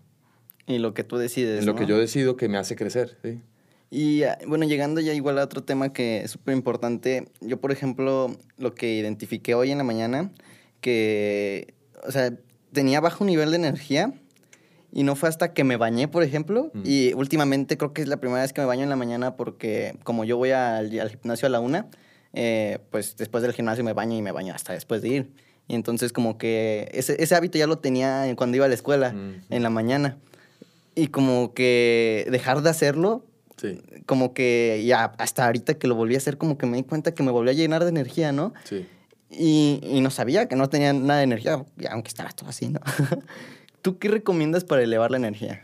[0.67, 1.61] Y lo que tú decides.
[1.61, 3.41] En lo que yo decido que me hace crecer, sí.
[3.89, 7.71] Y ah, bueno, llegando ya igual a otro tema que es súper importante, yo por
[7.71, 10.31] ejemplo, lo que identifiqué hoy en la mañana,
[10.81, 12.33] que, o sea,
[12.73, 14.13] tenía bajo nivel de energía,
[14.93, 16.71] y no fue hasta que me bañé, por ejemplo.
[16.73, 16.81] Mm.
[16.83, 19.95] Y últimamente creo que es la primera vez que me baño en la mañana porque
[20.03, 21.87] como yo voy al, gimnasio a la una,
[22.33, 25.31] eh, pues después del gimnasio me baño y me baño hasta después de ir.
[25.67, 29.15] Y entonces como que ese, ese hábito ya lo tenía cuando iba a la escuela,
[29.49, 30.17] en la mañana.
[30.93, 33.25] Y como que dejar de hacerlo,
[33.55, 33.81] sí.
[34.05, 37.13] como que ya hasta ahorita que lo volví a hacer, como que me di cuenta
[37.13, 38.53] que me volví a llenar de energía, ¿no?
[38.65, 38.85] Sí.
[39.29, 42.81] Y, y no sabía que no tenía nada de energía, aunque estaba todo así, ¿no?
[43.81, 45.63] ¿Tú qué recomiendas para elevar la energía?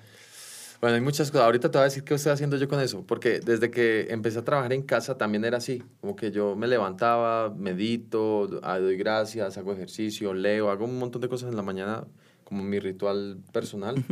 [0.80, 1.46] Bueno, hay muchas cosas.
[1.46, 4.40] Ahorita te voy a decir qué estoy haciendo yo con eso, porque desde que empecé
[4.40, 8.96] a trabajar en casa también era así, como que yo me levantaba, medito, ah, doy
[8.96, 12.06] gracias, hago ejercicio, leo, hago un montón de cosas en la mañana
[12.44, 14.04] como mi ritual personal.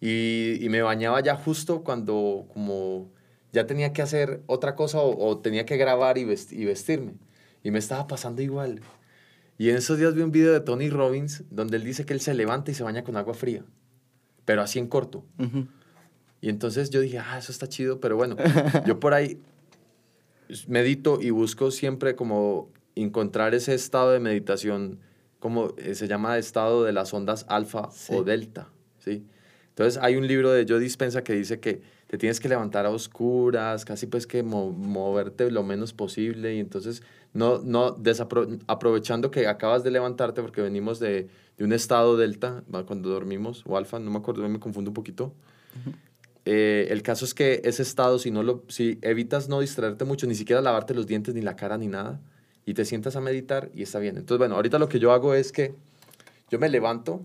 [0.00, 3.10] y, y, me bañaba ya justo cuando como
[3.52, 7.14] ya tenía que hacer otra cosa o, o tenía que grabar y, y vestirme.
[7.64, 8.80] Y me estaba pasando igual.
[9.62, 12.20] Y en esos días vi un video de Tony Robbins donde él dice que él
[12.20, 13.64] se levanta y se baña con agua fría,
[14.44, 15.24] pero así en corto.
[16.40, 18.34] Y entonces yo dije, ah, eso está chido, pero bueno,
[18.88, 19.40] yo por ahí
[20.66, 24.98] medito y busco siempre como encontrar ese estado de meditación,
[25.38, 29.24] como eh, se llama estado de las ondas alfa o delta, ¿sí?
[29.68, 32.90] Entonces hay un libro de Joe Dispensa que dice que te tienes que levantar a
[32.90, 37.02] oscuras, casi pues que moverte lo menos posible y entonces
[37.34, 37.96] no, no
[38.66, 43.76] aprovechando que acabas de levantarte porque venimos de, de, un estado delta cuando dormimos o
[43.76, 45.34] alfa, no me acuerdo, me confundo un poquito.
[46.44, 50.26] Eh, el caso es que ese estado, si, no lo, si evitas no distraerte mucho,
[50.26, 52.20] ni siquiera lavarte los dientes, ni la cara, ni nada,
[52.66, 54.16] y te sientas a meditar y está bien.
[54.18, 55.74] Entonces, bueno, ahorita lo que yo hago es que
[56.50, 57.22] yo me levanto,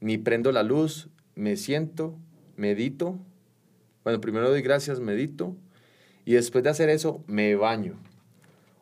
[0.00, 2.16] ni prendo la luz, me siento,
[2.56, 3.18] medito,
[4.04, 5.54] bueno, primero doy gracias, medito
[6.24, 7.98] y después de hacer eso me baño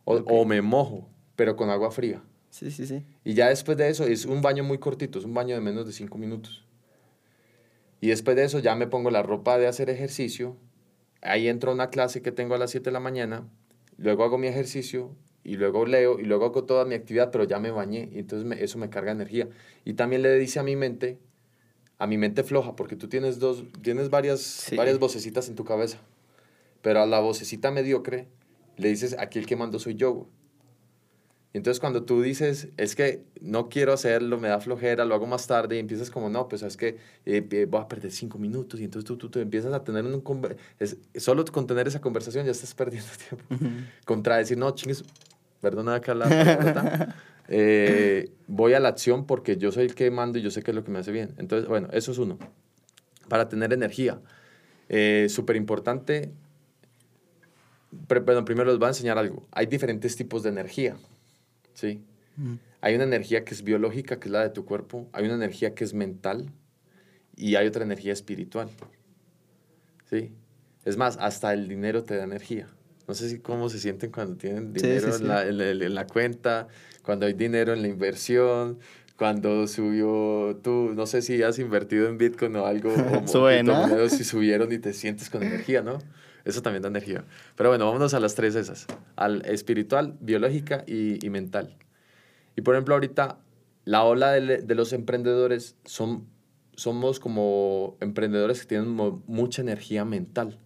[0.05, 2.23] o, me mojo, pero con agua fría.
[2.51, 3.05] Sí, sí, sí.
[3.25, 5.87] Y ya después de eso es un baño muy cortito, es un baño de menos
[5.87, 6.65] de cinco minutos.
[8.01, 10.57] Y después de eso ya me pongo la ropa de hacer ejercicio.
[11.23, 13.49] Ahí entro a una clase que tengo a las 7 de la mañana.
[13.97, 17.59] Luego hago mi ejercicio y luego leo y luego hago toda mi actividad, pero ya
[17.59, 19.49] me bañé y entonces eso me carga energía.
[19.87, 21.19] Y también le dice a mi mente
[21.99, 25.99] a mi mente floja, porque tú tienes dos, tienes varias, varias vocecitas en tu cabeza,
[26.83, 28.29] pero a la vocecita mediocre
[28.77, 30.29] le dices, aquí el que mando soy yo.
[31.53, 35.27] Y entonces cuando tú dices, es que no quiero hacerlo, me da flojera, lo hago
[35.27, 38.81] más tarde, y empiezas como, no, pues es que eh, voy a perder cinco minutos,
[38.81, 40.23] y entonces tú, tú, tú empiezas a tener un...
[40.81, 43.09] Es, solo con tener esa conversación ya estás perdiendo
[43.49, 43.77] tiempo.
[44.05, 45.05] Contra decir, no, chingues,
[45.61, 47.15] perdona acá la...
[47.49, 50.71] Eh, voy a la acción porque yo soy el que mando y yo sé qué
[50.71, 51.35] es lo que me hace bien.
[51.37, 52.39] Entonces, bueno, eso es uno.
[53.29, 54.21] Para tener energía.
[54.89, 56.33] Eh, Súper importante.
[58.25, 59.47] Bueno, primero les voy a enseñar algo.
[59.53, 60.97] Hay diferentes tipos de energía.
[61.75, 62.03] ¿Sí?
[62.37, 62.55] Mm.
[62.81, 65.09] Hay una energía que es biológica, que es la de tu cuerpo.
[65.13, 66.51] Hay una energía que es mental.
[67.37, 68.71] Y hay otra energía espiritual.
[70.11, 70.33] ¿Sí?
[70.85, 72.69] Es más, hasta el dinero te da energía.
[73.07, 76.69] No sé si cómo se sienten cuando tienen dinero En, la, en, la, cuenta,
[77.03, 78.79] cuando hay dinero en la inversión,
[79.17, 84.09] cuando subió tú, no sé si has invertido en Bitcoin o algo, o Suena.
[84.09, 85.99] si subieron y te sientes con energía, ¿no?
[86.45, 87.25] Eso también da energía.
[87.57, 91.77] Pero bueno, vámonos a las tres esas, al espiritual, biológica y, y mental.
[92.57, 93.39] Y por ejemplo, ahorita
[93.85, 96.27] la ola de, de, los emprendedores son
[96.77, 98.89] somos como emprendedores que tienen
[99.27, 100.59] mucha energía mental,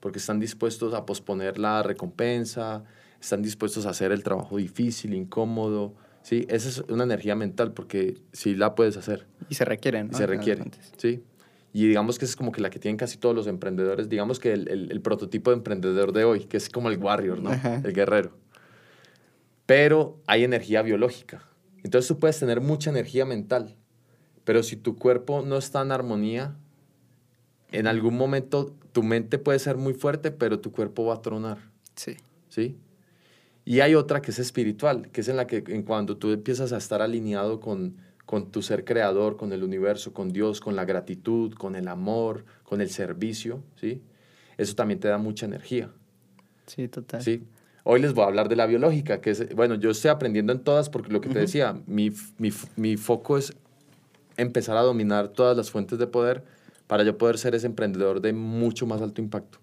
[0.00, 2.84] porque están dispuestos a posponer la recompensa,
[3.20, 5.94] están dispuestos a hacer el trabajo difícil, incómodo.
[6.22, 10.06] Sí, esa es una energía mental porque sí la puedes hacer Y se requieren.
[10.06, 10.16] y ¿no?
[10.18, 10.60] se Al final de requiere.
[10.60, 10.92] cuentas.
[10.96, 11.22] Sí.
[11.72, 14.08] Y digamos que es como que la que tienen casi todos los emprendedores.
[14.08, 17.40] Digamos que el, el- el prototipo de emprendedor de hoy, que es como el warrior,
[17.42, 17.50] ¿no?
[17.50, 17.82] Ajá.
[17.84, 18.32] El guerrero.
[19.66, 21.42] Pero hay energía biológica.
[21.84, 23.76] Entonces tú puedes tener mucha energía mental,
[24.44, 26.56] pero si tu cuerpo no está en armonía,
[27.70, 31.58] en algún momento tu mente puede ser muy fuerte, pero tu cuerpo va a tronar.
[31.94, 32.16] Sí.
[32.48, 32.76] ¿sí?
[33.64, 36.72] Y hay otra que es espiritual, que es en la que en cuando tú empiezas
[36.72, 37.96] a estar alineado con,
[38.28, 42.44] con tu ser creador, con el universo, con Dios, con la gratitud, con el amor,
[42.62, 44.02] con el servicio, ¿sí?
[44.58, 45.90] Eso también te da mucha energía,
[46.66, 47.22] Sí, total.
[47.22, 47.42] ¿sí?
[47.84, 50.58] Hoy les voy a hablar de la biológica, que es, bueno, yo estoy aprendiendo en
[50.58, 53.54] todas porque lo que te decía, mi, mi, mi foco es
[54.36, 56.44] empezar a dominar todas las fuentes de poder
[56.86, 59.58] para yo poder ser ese emprendedor de mucho más alto impacto.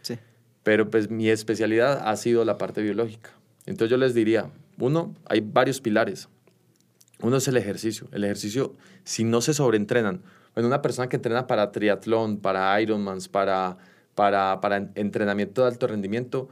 [0.00, 0.16] Sí.
[0.62, 3.32] Pero pues mi especialidad ha sido la parte biológica.
[3.66, 6.30] Entonces yo les diría, uno, hay varios pilares.
[7.22, 8.08] Uno es el ejercicio.
[8.12, 10.22] El ejercicio, si no se sobreentrenan,
[10.54, 13.76] bueno, una persona que entrena para triatlón, para Ironmans, para,
[14.14, 16.48] para, para en- entrenamiento de alto rendimiento,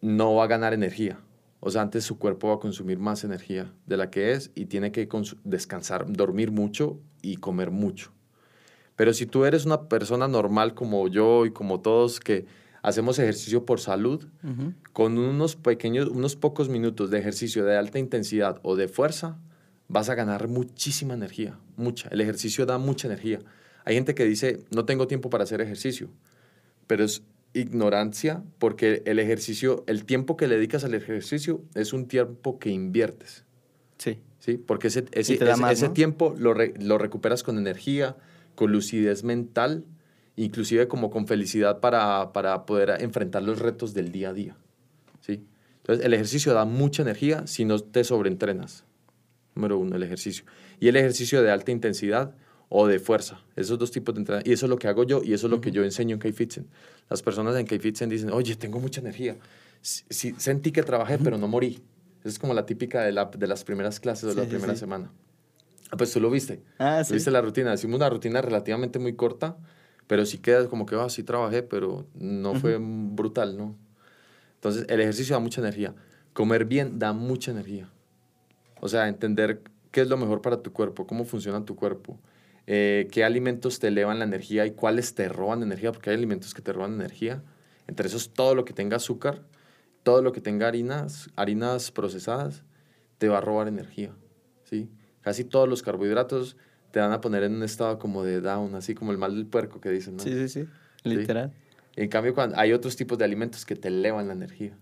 [0.00, 1.18] no va a ganar energía.
[1.60, 4.66] O sea, antes su cuerpo va a consumir más energía de la que es y
[4.66, 5.08] tiene que
[5.44, 8.12] descansar, dormir mucho y comer mucho.
[8.96, 12.46] Pero si tú eres una persona normal como yo y como todos que
[12.82, 14.26] hacemos ejercicio por salud,
[14.92, 19.38] con unos pequeños, unos pocos minutos de ejercicio de alta intensidad o de fuerza,
[19.88, 22.08] vas a ganar muchísima energía, mucha.
[22.10, 23.40] El ejercicio da mucha energía.
[23.84, 26.08] Hay gente que dice, no tengo tiempo para hacer ejercicio,
[26.86, 32.06] pero es ignorancia porque el ejercicio, el tiempo que le dedicas al ejercicio es un
[32.08, 33.44] tiempo que inviertes.
[33.98, 34.18] Sí.
[34.40, 34.56] ¿sí?
[34.58, 35.92] Porque ese, ese, ese- más, ese ¿no?
[35.92, 38.16] tiempo lo, re- lo recuperas con energía,
[38.54, 39.84] con lucidez mental,
[40.36, 44.56] inclusive como con felicidad para, para poder enfrentar los retos del día a día.
[45.20, 45.44] ¿sí?
[45.78, 48.84] Entonces, el ejercicio da mucha energía si no te sobreentrenas.
[49.54, 50.44] Número uno, el ejercicio.
[50.80, 52.34] Y el ejercicio de alta intensidad
[52.68, 53.40] o de fuerza.
[53.56, 54.50] Esos dos tipos de entrenamiento.
[54.50, 56.20] Y eso es lo que hago yo y eso es lo que yo enseño en
[56.20, 56.66] K-Fitsen.
[57.08, 59.36] Las personas en K-Fitsen dicen, oye, tengo mucha energía.
[59.80, 61.82] Sí, sí, sentí que trabajé, pero no morí.
[62.20, 64.48] Esa es como la típica de, la- de las primeras clases o de Sí, la
[64.48, 65.12] primera semana.
[65.90, 66.62] Ah, pues tú lo viste.
[66.78, 67.12] Ah, sí.
[67.14, 67.74] Viste la rutina.
[67.74, 69.56] Hicimos una rutina relativamente muy corta,
[70.06, 73.76] pero sí queda como que, ah, sí trabajé, pero no fue brutal, ¿no?
[74.56, 75.94] Entonces, el ejercicio da mucha energía.
[76.32, 77.90] Comer bien da mucha energía.
[78.80, 82.18] O sea, entender qué es lo mejor para tu cuerpo, cómo funciona tu cuerpo,
[82.66, 86.54] eh, qué alimentos te elevan la energía y cuáles te roban energía, porque hay alimentos
[86.54, 87.42] que te roban energía.
[87.86, 89.42] Entre esos, todo lo que tenga azúcar,
[90.02, 92.64] todo lo que tenga harinas, harinas procesadas,
[93.18, 94.12] te va a robar energía,
[94.64, 94.90] ¿sí?
[95.20, 96.56] Casi todos los carbohidratos
[96.90, 99.46] te van a poner en un estado como de down, así como el mal del
[99.46, 100.22] puerco que dicen, ¿no?
[100.22, 100.68] Sí, sí, sí.
[101.02, 101.52] Literal.
[101.96, 104.76] En cambio, cuando hay otros tipos de alimentos que te elevan la energía.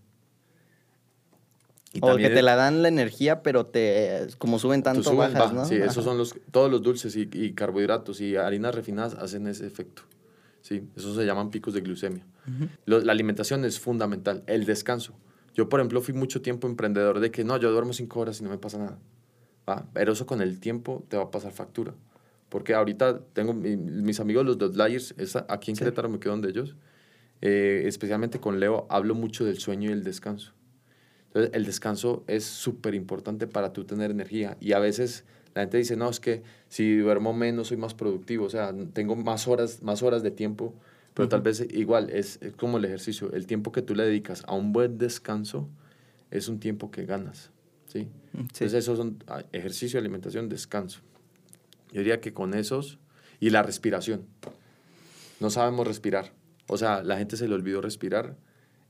[1.95, 5.33] Y o que te el- la dan la energía, pero te como suben tanto suben,
[5.35, 5.53] bajas.
[5.53, 5.65] ¿no?
[5.67, 5.87] Sí, Ajá.
[5.87, 10.03] esos son los, todos los dulces y, y carbohidratos y harinas refinadas hacen ese efecto.
[10.63, 12.25] Sí, esos se llaman picos de glucemia.
[12.87, 15.13] Lo- la alimentación es fundamental, el descanso.
[15.55, 18.45] Yo, por ejemplo, fui mucho tiempo emprendedor de que no, yo duermo cinco horas y
[18.45, 18.99] no me pasa nada.
[19.69, 19.87] ¿va?
[19.93, 21.95] Pero eso con el tiempo te va a pasar factura.
[22.49, 24.59] Porque ahorita tengo mi- mis amigos, los
[25.19, 25.81] esa- aquí en Sí.
[25.81, 26.75] Querétaro me quedo donde ellos,
[27.41, 30.53] eh, especialmente con Leo, hablo mucho del sueño y el descanso.
[31.33, 34.59] Entonces, el descanso es súper importante para tú tener energía.
[34.61, 38.45] Y a veces la gente dice, no, es que si duermo menos soy más productivo,
[38.45, 40.75] o sea, tengo más horas, más horas de tiempo,
[41.15, 43.33] pero tal vez igual es, es como el ejercicio.
[43.33, 45.71] El tiempo que tú le dedicas a un buen descanso
[46.31, 47.51] es un tiempo que ganas,
[47.87, 48.01] ¿sí?
[48.01, 48.09] Sí.
[48.35, 51.01] Entonces, esos son ah, ejercicio, alimentación, descanso.
[51.93, 52.99] Yo diría que con esos
[53.41, 54.27] y la respiración.
[55.41, 56.33] No sabemos respirar.
[56.69, 58.37] O sea, la gente se le olvidó respirar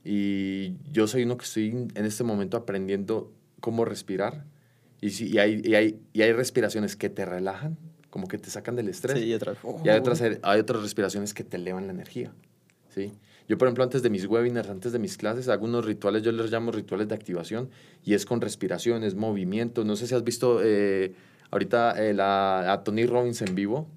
[0.03, 4.45] y yo soy uno que estoy en este momento aprendiendo cómo respirar.
[5.01, 7.77] Y, si, y, hay, y, hay, y hay respiraciones que te relajan,
[8.09, 9.17] como que te sacan del estrés.
[9.17, 9.57] Sí, y otras.
[9.83, 12.33] Y hay otras, hay otras respiraciones que te elevan la energía.
[12.89, 13.11] ¿sí?
[13.47, 16.31] Yo, por ejemplo, antes de mis webinars, antes de mis clases, hago unos rituales, yo
[16.31, 17.69] les llamo rituales de activación,
[18.03, 19.83] y es con respiración, es movimiento.
[19.83, 21.13] No sé si has visto eh,
[21.51, 23.87] ahorita eh, la, a Tony Robbins en vivo,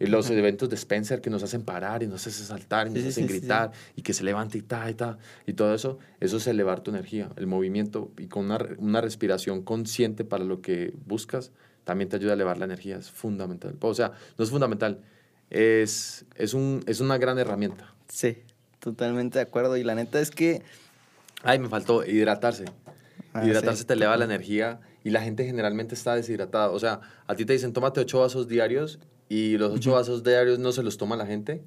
[0.00, 3.02] y los eventos de Spencer que nos hacen parar y nos hacen saltar y nos
[3.02, 3.38] Sí, hacen sí, sí, sí.
[3.40, 6.80] gritar y que se levanta y ta y ta y todo eso, eso es elevar
[6.80, 11.50] tu energía, el movimiento y con una, una respiración consciente para lo que buscas,
[11.84, 13.74] también te ayuda a elevar la energía, es fundamental.
[13.80, 15.00] O sea, no es fundamental,
[15.50, 17.94] es, es, un, es una gran herramienta.
[18.08, 18.38] Sí,
[18.80, 19.76] totalmente de acuerdo.
[19.76, 20.62] Y la neta es que.
[21.42, 22.66] Ay, me faltó hidratarse.
[23.32, 26.70] Ah, hidratarse te eleva la energía y la gente generalmente está deshidratada.
[26.70, 30.58] O sea, a ti te dicen, tómate ocho vasos diarios y los ocho vasos diarios
[30.58, 31.62] no se los toma la gente,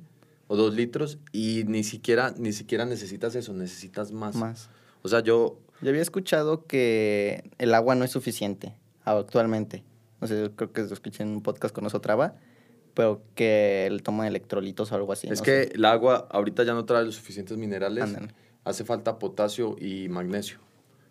[0.48, 4.36] o dos litros, y ni siquiera, ni siquiera necesitas eso, necesitas más.
[4.36, 4.70] Más.
[5.02, 5.60] O sea, yo...
[5.82, 9.84] Yo había escuchado que el agua no es suficiente actualmente.
[10.20, 12.36] No sé, creo que lo escuché en un podcast con Osotrava,
[12.94, 15.28] pero que él toma electrolitos o algo así.
[15.28, 15.72] Es no que sé.
[15.74, 18.28] el agua ahorita ya no trae los suficientes minerales, Ándale.
[18.64, 20.60] hace falta potasio y magnesio.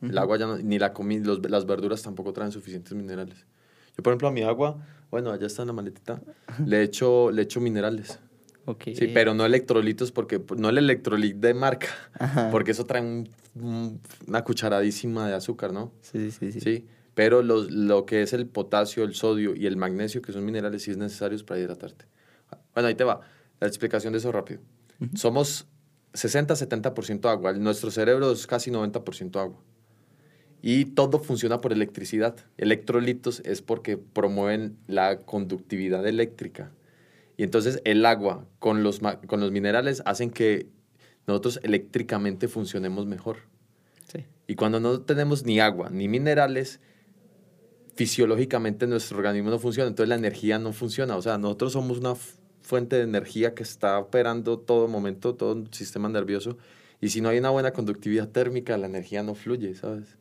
[0.02, 0.18] El Ujú.
[0.20, 3.44] agua ya no, ni la comi- los- las verduras tampoco traen suficientes minerales.
[3.96, 4.78] Yo, por ejemplo, a mi agua,
[5.10, 6.22] bueno, allá está en la maletita,
[6.64, 8.18] le echo, le echo minerales.
[8.66, 8.84] Ok.
[8.94, 12.48] Sí, pero no electrolitos, porque no el electrolit de marca, Ajá.
[12.50, 15.92] porque eso trae un- un- una cucharadísima de azúcar, ¿no?
[16.02, 16.60] Sí, sí, sí.
[16.60, 20.44] Sí, pero los, lo que es el potasio, el sodio y el magnesio, que son
[20.44, 22.04] minerales, sí es necesarios para hidratarte.
[22.74, 23.20] Bueno, ahí te va,
[23.58, 24.60] la explicación de eso rápido.
[25.14, 25.66] Somos
[26.12, 29.58] 60-70% agua, nuestro cerebro es casi 90% agua.
[30.62, 32.36] Y todo funciona por electricidad.
[32.58, 36.70] Electrolitos es porque promueven la conductividad eléctrica.
[37.36, 40.66] Y entonces el agua con los, con los minerales hacen que
[41.26, 43.38] nosotros eléctricamente funcionemos mejor.
[44.12, 44.26] Sí.
[44.46, 46.80] Y cuando no tenemos ni agua ni minerales,
[47.94, 51.16] fisiológicamente nuestro organismo no funciona, entonces la energía no funciona.
[51.16, 55.52] O sea, nosotros somos una fu- fuente de energía que está operando todo momento, todo
[55.54, 56.58] el sistema nervioso.
[57.00, 60.18] Y si no hay una buena conductividad térmica, la energía no fluye, ¿sabes?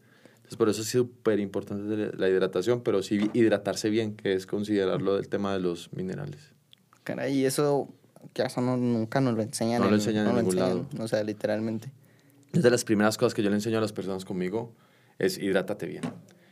[0.50, 5.16] Entonces, por eso es súper importante la hidratación, pero sí hidratarse bien, que es considerarlo
[5.16, 6.54] del tema de los minerales.
[7.04, 7.88] Caray, y eso,
[8.34, 9.80] que eso no, nunca nos lo enseñan.
[9.80, 10.88] No lo enseñan en ningún lado.
[10.98, 11.92] O sea, literalmente.
[12.52, 14.74] Es de las primeras cosas que yo le enseño a las personas conmigo,
[15.20, 16.02] es hidrátate bien.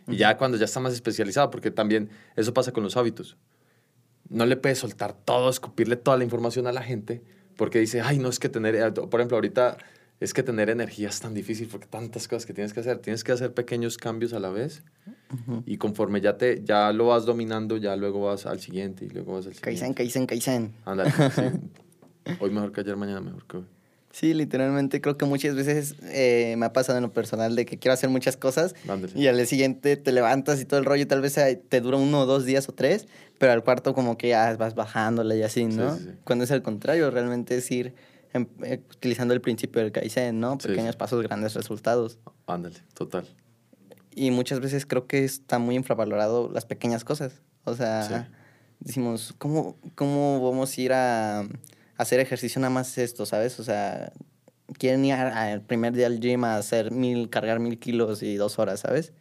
[0.08, 3.36] Y ya cuando ya está más especializado, porque también eso pasa con los hábitos.
[4.30, 7.24] No le puedes soltar todo, escupirle toda la información a la gente,
[7.56, 9.80] porque dice, ay, no es que tener, por ejemplo, ahorita
[10.20, 13.24] es que tener energía es tan difícil, porque tantas cosas que tienes que hacer, tienes
[13.24, 14.84] que hacer pequeños cambios a la vez,
[15.66, 19.34] y conforme ya, te, ya lo vas dominando, ya luego vas al siguiente, y luego
[19.34, 19.98] vas al Kaizen, siguiente.
[20.04, 20.74] Kaizen, Kaizen.
[20.86, 22.34] Ándale, sí.
[22.40, 23.66] Hoy mejor que ayer, mañana mejor que hoy.
[24.12, 27.78] Sí, literalmente creo que muchas veces eh, me ha pasado en lo personal de que
[27.78, 28.74] quiero hacer muchas cosas
[29.14, 31.36] y al día siguiente te levantas y todo el rollo tal vez
[31.70, 33.06] te dura uno o dos días o tres,
[33.38, 35.96] pero al cuarto como que ya vas bajándole y así, Sí, ¿no?
[35.96, 36.10] sí, sí.
[36.24, 37.94] Cuando es al contrario, realmente es ir
[38.38, 40.58] em- eh, utilizando el principio del Kaizen, ¿no?
[40.58, 40.98] Pequeños sí.
[40.98, 42.18] pasos, grandes resultados.
[42.48, 43.26] Ándale, total.
[44.16, 47.42] Y muchas veces creo que está muy infravalorado las pequeñas cosas.
[47.66, 48.34] O sea, Sí.
[48.80, 51.48] decimos, ¿cómo, ¿cómo vamos a ir a, a
[51.98, 53.60] hacer ejercicio nada más esto, sabes?
[53.60, 54.12] O sea,
[54.80, 58.58] quieren ir al primer día al gym a hacer mil, cargar mil kilos y dos
[58.60, 59.14] horas, ¿sabes?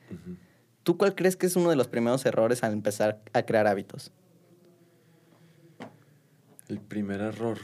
[0.83, 4.13] ¿Tú cuál crees que es uno de los primeros errores al empezar a crear hábitos?
[6.69, 7.59] El primer error.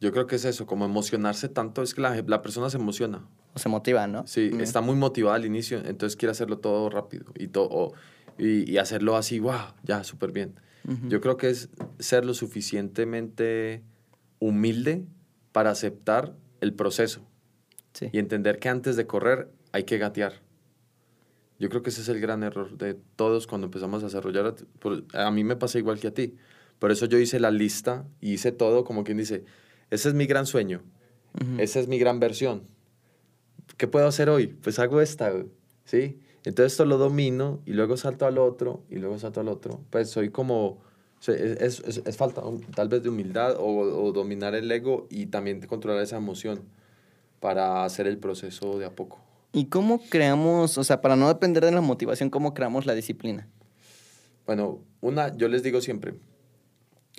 [0.00, 3.26] Yo creo que es eso, como emocionarse tanto, es que la, la persona se emociona.
[3.54, 4.26] O se motiva, ¿no?
[4.26, 4.60] Sí, Mm.
[4.60, 7.92] está muy motivada al inicio, entonces quiere hacerlo todo rápido y, todo,
[8.38, 10.54] y, y hacerlo así, wow, ya, súper bien.
[10.88, 11.08] Ujú.
[11.08, 13.82] Yo creo que es ser lo suficientemente
[14.38, 15.04] humilde
[15.52, 17.20] para aceptar el proceso
[17.92, 18.08] Sí.
[18.12, 20.34] y entender que antes de correr hay que gatear.
[21.58, 24.54] Yo creo que ese es el gran error de todos cuando empezamos a desarrollar.
[25.12, 26.36] A mí me pasa igual que a ti.
[26.78, 29.44] Por eso yo hice la lista y hice todo como quien dice,
[29.90, 30.82] ese es mi gran sueño,
[31.58, 32.62] esa es mi gran versión.
[33.76, 34.48] ¿Qué puedo hacer hoy?
[34.48, 35.32] Pues hago esta,
[35.84, 36.18] ¿sí?
[36.44, 39.80] Entonces esto lo domino y luego salto al otro y luego salto al otro.
[39.90, 40.78] Pues soy como, o
[41.20, 42.42] sea, es, es- es- es falta
[42.74, 46.62] tal vez de humildad o, o dominar el ego y también controlar esa emoción
[47.40, 49.18] para hacer el proceso de a poco.
[49.52, 53.48] ¿Y cómo creamos, o sea, para no depender de la motivación, cómo creamos la disciplina?
[54.46, 56.14] Bueno, una, yo les digo siempre,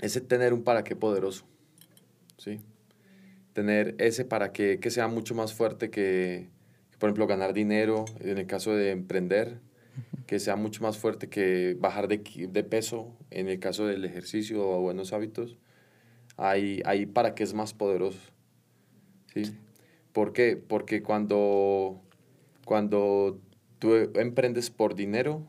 [0.01, 1.43] es tener un para qué poderoso,
[2.41, 2.59] ¿sí?
[3.53, 6.49] Tener ese para qué que sea mucho más fuerte que,
[6.91, 9.59] que, por ejemplo, ganar dinero, en el caso de emprender,
[10.25, 12.17] que sea mucho más fuerte que bajar de,
[12.49, 15.57] de peso, en el caso del ejercicio o buenos hábitos.
[16.37, 18.19] Hay, hay para qué es más poderoso,
[19.33, 19.43] ¿sí?
[20.13, 20.57] ¿Por qué?
[20.57, 22.01] Porque cuando,
[22.65, 23.39] cuando
[23.79, 25.45] tú emprendes por dinero,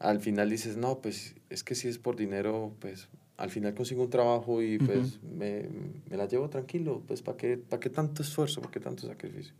[0.00, 4.02] al final dices, no, pues es que si es por dinero, pues al final consigo
[4.02, 5.66] un trabajo y pues me,
[6.08, 8.60] me la llevo tranquilo, pues ¿para qué, ¿para qué tanto esfuerzo?
[8.60, 9.54] ¿Para qué tanto sacrificio?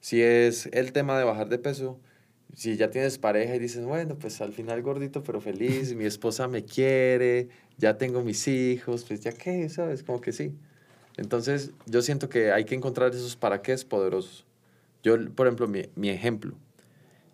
[0.00, 1.98] Si es el tema de bajar de peso,
[2.54, 6.46] si ya tienes pareja y dices, bueno, pues al final gordito pero feliz, mi esposa
[6.48, 10.02] me quiere, ya tengo mis hijos, pues ya qué, ¿sabes?
[10.02, 10.54] Como que sí.
[11.16, 14.46] Entonces yo siento que hay que encontrar esos para qué poderosos.
[15.02, 16.56] Yo, por ejemplo, mi, mi ejemplo,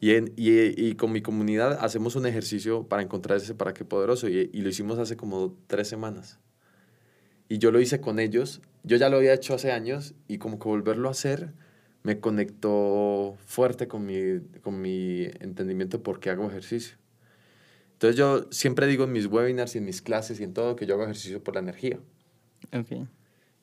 [0.03, 0.50] y, en- y,
[0.88, 4.61] y con mi comunidad hacemos un ejercicio para encontrar ese para qué poderoso y, y
[4.62, 6.40] lo hicimos hace como tres semanas.
[7.48, 10.59] Y yo lo hice con ellos, yo ya lo había hecho hace años y como
[10.59, 11.53] que volverlo a hacer
[12.03, 16.96] me conectó fuerte con mi, con mi entendimiento de por qué hago ejercicio.
[17.92, 20.84] Entonces yo siempre digo en mis webinars y en mis clases y en todo que
[20.84, 22.00] yo hago ejercicio por la energía.
[22.72, 23.07] Ok.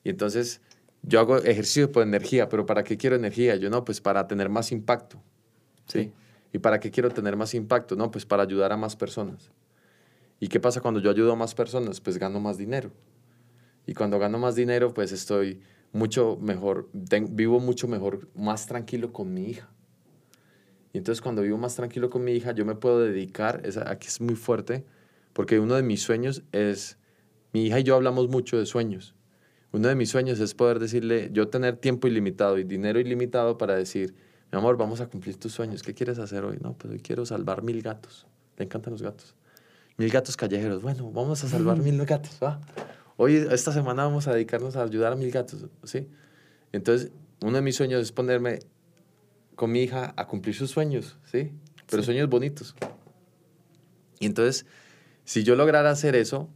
[0.04, 0.62] Y entonces
[1.02, 3.56] yo hago ejercicio por energía, pero ¿para qué quiero energía?
[3.56, 5.22] Yo no, pues para tener más impacto.
[5.86, 6.12] ¿Sí?
[6.52, 7.96] ¿Y para qué quiero tener más impacto?
[7.96, 9.50] No, pues para ayudar a más personas.
[10.40, 12.00] ¿Y qué pasa cuando yo ayudo a más personas?
[12.00, 12.90] Pues gano más dinero.
[13.86, 15.60] Y cuando gano más dinero, pues estoy
[15.92, 19.68] mucho mejor, vivo mucho mejor, más tranquilo con mi hija.
[20.92, 24.20] Y entonces cuando vivo más tranquilo con mi hija, yo me puedo dedicar, aquí es
[24.20, 24.84] muy fuerte,
[25.32, 26.98] porque uno de mis sueños es,
[27.52, 29.14] mi hija y yo hablamos mucho de sueños.
[29.72, 33.76] Uno de mis sueños es poder decirle, yo tener tiempo ilimitado y dinero ilimitado para
[33.76, 34.14] decir,
[34.52, 35.82] mi amor, vamos a cumplir tus sueños.
[35.82, 36.58] ¿Qué quieres hacer hoy?
[36.60, 38.26] No, pues hoy quiero salvar mil gatos.
[38.56, 39.34] Le encantan los gatos.
[39.96, 40.82] Mil gatos callejeros.
[40.82, 42.38] Bueno, vamos a salvar mil gatos.
[42.42, 42.60] ¿va?
[43.16, 45.66] Hoy, esta semana vamos a dedicarnos a ayudar a mil gatos.
[45.84, 46.08] ¿sí?
[46.72, 48.58] Entonces, uno de mis sueños es ponerme
[49.54, 51.16] con mi hija a cumplir sus sueños.
[51.24, 51.52] ¿sí?
[51.88, 52.74] Pero sueños bonitos.
[54.18, 54.66] Y entonces,
[55.24, 56.48] si yo lograra hacer eso,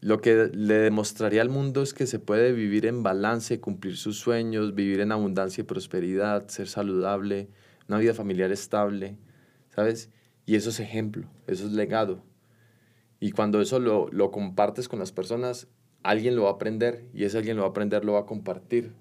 [0.00, 4.18] lo que le demostraría al mundo es que se puede vivir en balance, cumplir sus
[4.18, 7.48] sueños, vivir en abundancia y prosperidad, ser saludable,
[7.88, 9.16] una vida familiar estable,
[9.74, 10.10] ¿sabes?
[10.46, 12.22] Y eso es ejemplo, eso es legado.
[13.20, 15.66] Y cuando eso lo, lo compartes con las personas,
[16.04, 18.26] alguien lo va a aprender y ese alguien lo va a aprender, lo va a
[18.26, 18.92] compartir.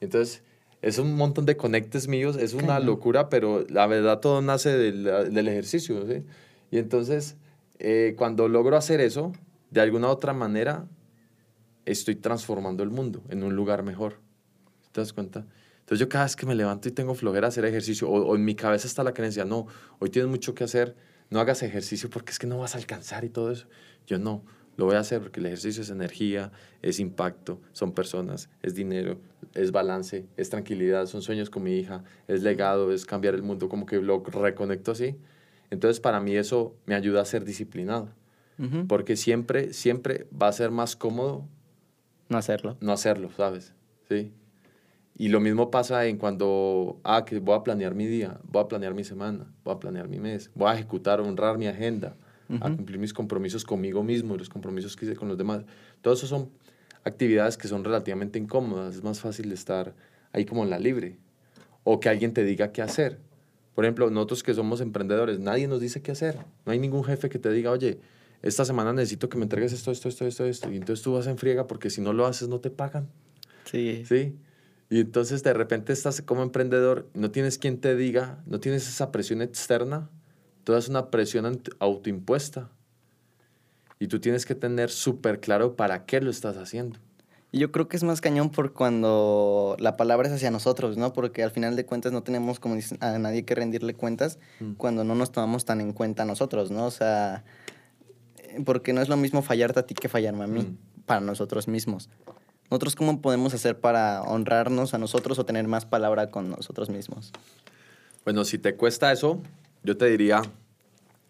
[0.00, 0.42] Entonces,
[0.80, 5.04] es un montón de conectes míos, es una locura, pero la verdad todo nace del,
[5.04, 6.24] del ejercicio, ¿sí?
[6.70, 7.36] Y entonces,
[7.78, 9.32] eh, cuando logro hacer eso,
[9.72, 10.86] de alguna otra manera
[11.86, 14.20] estoy transformando el mundo en un lugar mejor.
[14.92, 15.46] ¿Te das cuenta?
[15.80, 18.54] Entonces yo cada vez que me levanto y tengo flojera hacer ejercicio, o, en mi
[18.54, 19.66] cabeza está la creencia, no,
[19.98, 20.94] hoy tienes mucho que hacer,
[21.30, 23.66] no hagas ejercicio porque es que no vas a alcanzar y todo eso.
[24.06, 24.44] Yo no,
[24.76, 26.52] lo voy a hacer porque el ejercicio es energía,
[26.82, 29.20] es impacto, son personas, es dinero,
[29.54, 33.70] es balance, es tranquilidad, son sueños con mi hija, es legado, es cambiar el mundo,
[33.70, 35.16] como que lo reconecto así.
[35.70, 38.10] Entonces para mí eso me ayuda a ser disciplinado
[38.86, 41.48] porque siempre, siempre va a ser más cómodo
[42.32, 42.78] no hacerlo.
[42.80, 43.74] No hacerlo, ¿sabes?
[44.08, 44.32] Sí.
[45.16, 48.68] Y lo mismo pasa en cuando, ah, que voy a planear mi día, voy a
[48.68, 52.16] planear mi semana, voy a planear mi mes, voy a ejecutar, honrar mi agenda,
[52.60, 55.64] a cumplir mis compromisos conmigo mismo y los compromisos que hice con los demás.
[56.00, 56.50] Todos esos son
[57.04, 59.94] actividades que son relativamente incómodas, es más fácil estar
[60.32, 61.18] ahí como en la libre
[61.84, 63.18] o que alguien te diga qué hacer.
[63.74, 66.38] Por ejemplo, nosotros que somos emprendedores, nadie nos dice qué hacer.
[66.64, 68.00] No hay ningún jefe que te diga, oye,
[68.42, 70.70] esta semana necesito que me entregues esto, esto, esto, esto, esto.
[70.70, 73.08] Y entonces tú vas en friega porque si no lo haces no te pagan.
[73.64, 74.04] Sí.
[74.06, 74.36] Sí.
[74.90, 79.10] Y entonces de repente estás como emprendedor, no tienes quien te diga, no tienes esa
[79.10, 80.10] presión externa,
[80.64, 82.68] toda es una presión autoimpuesta.
[83.98, 86.98] Y tú tienes que tener súper claro para qué lo estás haciendo.
[87.52, 91.12] Y yo creo que es más cañón por cuando la palabra es hacia nosotros, ¿no?
[91.12, 94.72] Porque al final de cuentas no tenemos, como dicen, a nadie que rendirle cuentas mm.
[94.72, 96.86] cuando no nos tomamos tan en cuenta nosotros, ¿no?
[96.86, 97.44] O sea,
[98.64, 101.04] porque no es lo mismo fallarte a ti que fallarme a mí, mm.
[101.06, 102.08] para nosotros mismos.
[102.70, 107.32] Nosotros, ¿cómo podemos hacer para honrarnos a nosotros o tener más palabra con nosotros mismos?
[108.24, 109.42] Bueno, si te cuesta eso,
[109.82, 110.42] yo te diría,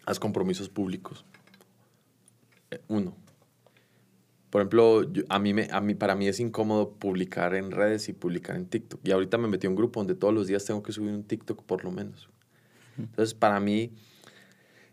[0.05, 1.25] haz compromisos públicos.
[2.71, 3.15] Eh, uno.
[4.49, 8.13] Por ejemplo, a mí me, a mí, para mí es incómodo publicar en redes y
[8.13, 9.01] publicar en TikTok.
[9.03, 11.23] Y ahorita me metí a un grupo donde todos los días tengo que subir un
[11.23, 12.29] TikTok por lo menos.
[12.97, 13.91] Entonces, para mí,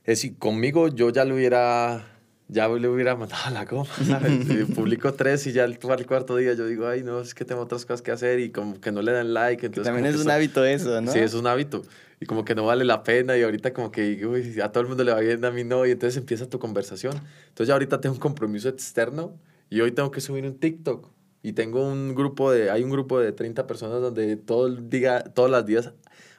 [0.05, 2.07] es si conmigo yo ya lo hubiera
[2.51, 3.89] ya le hubiera mandado la goma.
[4.75, 7.63] Publico tres y ya el, el, cuarto día yo digo, ay, no, es que tengo
[7.63, 9.67] otras cosas que hacer y como que no le dan like.
[9.67, 11.13] Entonces También es un hábito eso, ¿no?
[11.13, 11.83] Sí, es un hábito.
[12.21, 14.89] Y como que no vale la pena y ahorita como que uy, a todo el
[14.89, 15.87] mundo le va bien, a mí no.
[15.87, 17.15] Y entonces empieza tu conversación.
[17.49, 19.39] Entonces ya ahorita tengo un compromiso externo
[19.71, 21.09] y hoy tengo que subir un TikTok.
[21.43, 25.25] Y tengo un grupo de, hay un grupo de 30 personas donde todo el día,
[25.25, 25.93] todos los días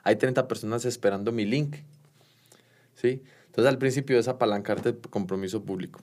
[0.04, 1.78] hay 30 personas esperando mi link.
[2.96, 3.24] ¿Sí?
[3.52, 6.00] Entonces al principio es apalancarte compromiso público.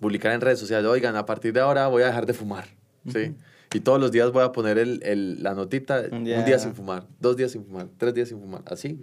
[0.00, 2.66] Publicar en redes sociales, oigan, a partir de ahora voy a dejar de fumar.
[3.12, 3.36] ¿sí?
[3.72, 6.58] Y todos los días voy a poner el, el, la notita, un día.
[6.58, 9.00] sin fumar, dos días sin fumar, tres días sin fumar, así.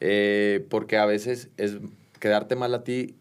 [0.00, 1.78] Eh, porque a veces es
[2.18, 3.14] quedarte mal a ti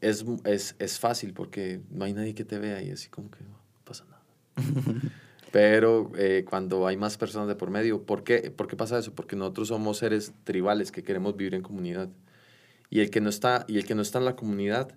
[0.00, 3.44] es, es, es, fácil porque no hay nadie que te vea y así como que
[3.44, 4.22] no pasa nada.
[5.52, 8.50] Pero eh, cuando hay más personas de por medio, ¿por qué?
[8.50, 9.14] ¿por qué pasa eso?
[9.14, 12.08] Porque nosotros somos seres tribales que queremos vivir en comunidad.
[12.90, 14.94] Y el que no está, y el que no está en la comunidad,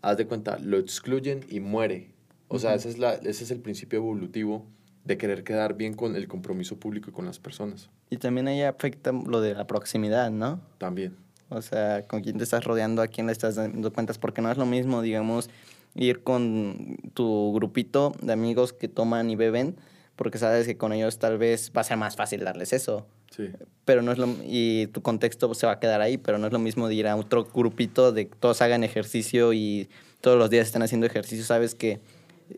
[0.00, 2.12] haz de cuenta, lo excluyen y muere.
[2.48, 4.66] O sea, ese es, la, ese es el principio evolutivo
[5.04, 7.90] de querer quedar bien con el compromiso público y con las personas.
[8.10, 10.60] Y también ahí afecta lo de la proximidad, ¿no?
[10.78, 11.16] También.
[11.48, 14.50] O sea, con quién te estás rodeando, a quién le estás dando cuentas, porque no
[14.50, 15.50] es lo mismo, digamos,
[15.94, 19.76] ir con tu grupito de amigos que toman y beben
[20.16, 23.06] porque sabes que con ellos tal vez va a ser más fácil darles eso.
[23.30, 23.50] Sí.
[23.84, 26.52] Pero no es lo y tu contexto se va a quedar ahí, pero no es
[26.52, 29.88] lo mismo de ir a otro grupito de que todos hagan ejercicio y
[30.20, 32.00] todos los días estén haciendo ejercicio, sabes que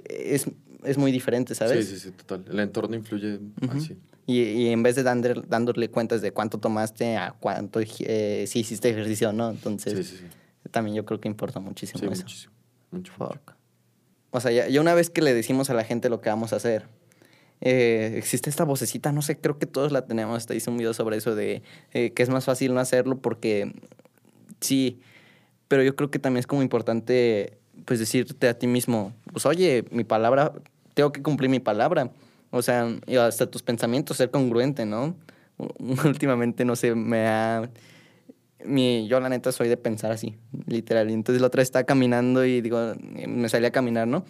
[0.05, 0.47] es,
[0.85, 1.87] es muy diferente, ¿sabes?
[1.87, 2.45] Sí, sí, sí, total.
[2.51, 3.39] El entorno influye
[3.71, 3.97] así.
[4.27, 8.61] Y, y, en vez de dándole, dándole cuentas de cuánto tomaste a cuánto eh, si
[8.61, 10.69] hiciste ejercicio o no, entonces Sí, sí, sí.
[10.71, 12.23] también yo creo que importa muchísimo eso.
[12.23, 12.53] muchísimo.
[12.91, 13.41] Mucho, mucho.
[14.31, 16.55] O sea, ya, ya una vez que le decimos a la gente lo que vamos
[16.55, 16.87] a hacer,
[17.61, 20.37] eh, existe esta vocecita, no sé, creo que todos la tenemos.
[20.37, 23.73] Hasta hice un video sobre eso de eh, que es más fácil no hacerlo porque
[24.61, 25.01] sí,
[25.69, 29.85] pero yo creo que también es como importante, pues decirte a ti mismo, pues oye,
[29.91, 30.53] mi palabra,
[30.95, 32.11] tengo que cumplir mi palabra.
[32.51, 35.17] O sea, y hasta tus pensamientos, ser congruente, ¿no?
[36.05, 37.69] Últimamente, no sé, me ha
[38.65, 40.37] mi, yo la neta soy de pensar así,
[40.67, 41.11] literal.
[41.11, 42.95] Y entonces la otra estaba caminando y digo,
[43.29, 44.25] me salí a caminar, ¿no?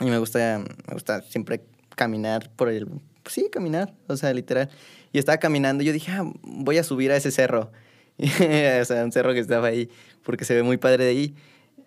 [0.00, 1.62] Y me gusta, me gusta siempre
[2.00, 2.86] caminar por el,
[3.22, 4.70] pues sí, caminar, o sea, literal.
[5.12, 7.70] Y estaba caminando y yo dije, ah, voy a subir a ese cerro.
[8.18, 9.90] o sea, un cerro que estaba ahí,
[10.22, 11.34] porque se ve muy padre de ahí.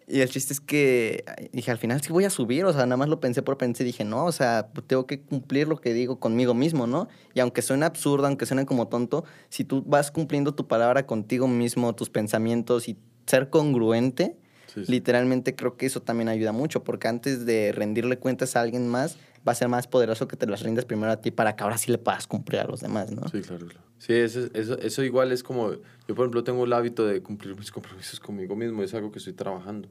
[0.08, 2.98] Y el chiste es que dije, al final sí voy a subir, o sea, nada
[2.98, 5.94] más lo pensé por pensé, dije, no, o sea, pues tengo que cumplir lo que
[5.96, 7.08] digo conmigo mismo, ¿no?
[7.34, 11.48] Y aunque suene absurdo, aunque suene como tonto, si tú vas cumpliendo tu palabra contigo
[11.48, 14.38] mismo, tus pensamientos y ser congruente,
[14.74, 14.92] Sí, sí.
[14.92, 19.18] literalmente creo que eso también ayuda mucho, porque antes de rendirle cuentas a alguien más,
[19.48, 21.78] va a ser más poderoso que te las rindas primero a ti para que ahora
[21.78, 23.28] sí le puedas cumplir a los demás, ¿no?
[23.30, 23.86] Sí, claro, claro.
[23.98, 27.56] Sí, eso, eso, eso igual es como, yo por ejemplo tengo el hábito de cumplir
[27.58, 29.90] mis compromisos conmigo mismo, es algo que estoy trabajando.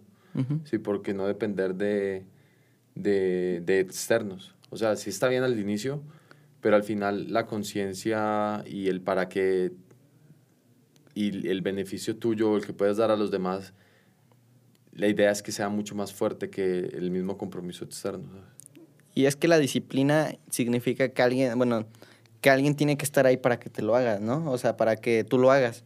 [0.64, 2.24] Sí, porque no depender de,
[2.94, 4.54] de, de externos.
[4.70, 6.02] O sea, sí está bien al inicio,
[6.62, 9.72] pero al final la conciencia y el para qué
[11.14, 13.74] y el beneficio tuyo, el que puedes dar a los demás,
[14.92, 18.28] la idea es que sea mucho más fuerte que el mismo compromiso externo.
[18.30, 18.61] ¿sabes?
[19.14, 21.86] Y es que la disciplina significa que alguien, bueno,
[22.40, 24.50] que alguien tiene que estar ahí para que te lo hagas, ¿no?
[24.50, 25.84] O sea, para que tú lo hagas.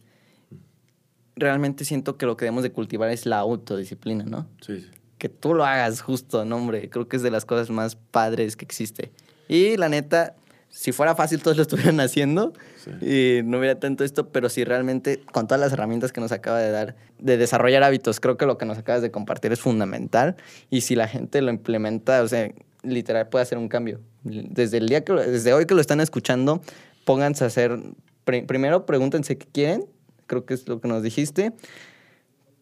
[1.35, 4.47] Realmente siento que lo que debemos de cultivar es la autodisciplina, ¿no?
[4.65, 4.87] Sí, sí.
[5.19, 6.89] Que tú lo hagas justo, no, hombre.
[6.89, 9.11] Creo que es de las cosas más padres que existe.
[9.47, 10.35] Y la neta,
[10.69, 13.39] si fuera fácil todos lo estuvieran haciendo Sí.
[13.39, 16.59] y no hubiera tanto esto, pero si realmente con todas las herramientas que nos acaba
[16.59, 20.37] de dar de desarrollar hábitos, creo que lo que nos acabas de compartir es fundamental
[20.69, 22.49] y si la gente lo implementa, o sea,
[22.83, 23.99] literal puede hacer un cambio.
[24.23, 26.61] Desde el día que desde hoy que lo están escuchando,
[27.05, 27.79] pónganse a hacer
[28.25, 29.85] pri- primero pregúntense qué quieren,
[30.25, 31.53] creo que es lo que nos dijiste.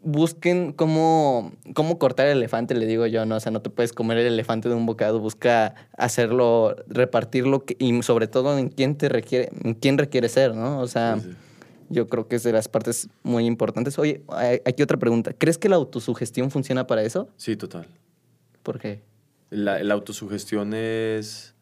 [0.08, 3.38] Busquen cómo, cómo cortar el elefante, le digo yo, ¿no?
[3.38, 8.04] O sea, no te puedes comer el elefante de un bocado, busca hacerlo, repartirlo y
[8.04, 10.80] sobre todo en quién te requiere, en quién requiere ser, ¿no?
[10.80, 11.36] O sea, Sí, sí.
[11.90, 13.98] yo creo que es de las partes muy importantes.
[13.98, 14.22] Oye,
[14.64, 15.34] aquí otra pregunta.
[15.36, 17.28] ¿Crees que la autosugestión funciona para eso?
[17.36, 17.88] Sí, total.
[18.62, 19.02] ¿Por qué?
[19.50, 21.56] La, la autosugestión es,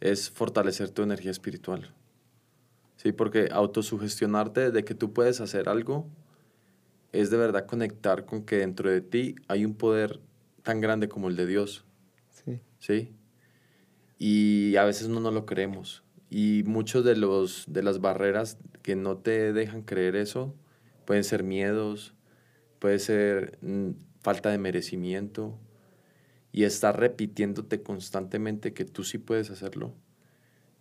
[0.00, 1.92] es fortalecer tu energía espiritual.
[2.96, 6.06] Sí, porque autosugestionarte de que tú puedes hacer algo
[7.12, 10.20] es de verdad conectar con que dentro de ti hay un poder
[10.62, 11.84] tan grande como el de Dios.
[12.30, 12.60] Sí.
[12.78, 13.12] ¿sí?
[14.18, 16.02] Y a veces no nos lo creemos.
[16.30, 20.54] Y muchos de, los, de las barreras que no te dejan creer eso
[21.04, 22.14] pueden ser miedos,
[22.78, 23.90] puede ser mm,
[24.20, 25.58] falta de merecimiento
[26.54, 29.92] y estar repitiéndote constantemente que tú sí puedes hacerlo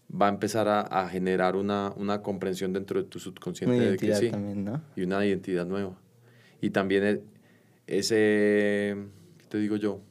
[0.09, 3.97] va a empezar a, a generar una, una comprensión dentro de tu subconsciente Una de
[3.97, 4.79] que sí también, ¿no?
[4.95, 5.97] y una identidad nueva.
[6.61, 7.21] Y también e-
[7.87, 8.95] ese,
[9.39, 10.01] ¿qué te digo yo?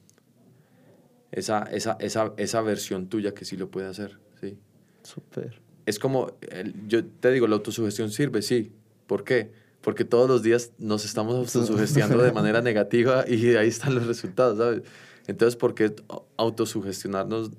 [1.30, 4.58] Esa, esa, esa, esa versión tuya que sí lo puede hacer, ¿sí?
[5.04, 5.60] Súper.
[5.86, 8.72] Es como, el- yo te digo, la autosugestión sirve, sí.
[9.06, 9.52] ¿Por qué?
[9.80, 14.58] Porque todos los días nos estamos autosugestiando de manera negativa y ahí están los resultados,
[14.58, 14.82] ¿sabes?
[15.26, 17.50] Entonces, ¿por qué au- autosugestionarnos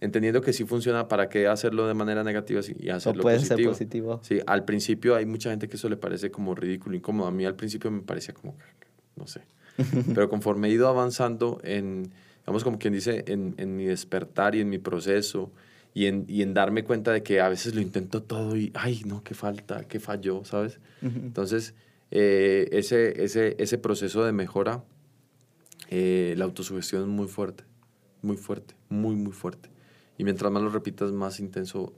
[0.00, 3.48] entendiendo que sí funciona, ¿para qué hacerlo de manera negativa y O hacerlo puede ser
[3.48, 3.70] positivo?
[3.72, 4.20] positivo.
[4.22, 7.28] Sí, al principio hay mucha gente que eso le parece como ridículo, incómodo.
[7.28, 8.56] A mí al principio me parecía como,
[9.16, 9.40] no sé.
[10.14, 14.60] Pero conforme he ido avanzando en, digamos como quien dice, en, en mi despertar y
[14.60, 15.50] en mi proceso
[15.94, 19.02] y en, y en darme cuenta de que a veces lo intento todo y, ay,
[19.06, 20.78] no, qué falta, qué falló, ¿sabes?
[21.02, 21.74] Entonces,
[22.10, 24.84] eh, ese, ese, ese proceso de mejora,
[25.88, 27.64] eh, la autosugestión es muy fuerte,
[28.22, 29.70] muy fuerte, muy, muy fuerte.
[30.18, 31.92] Y mientras más lo repitas, más intenso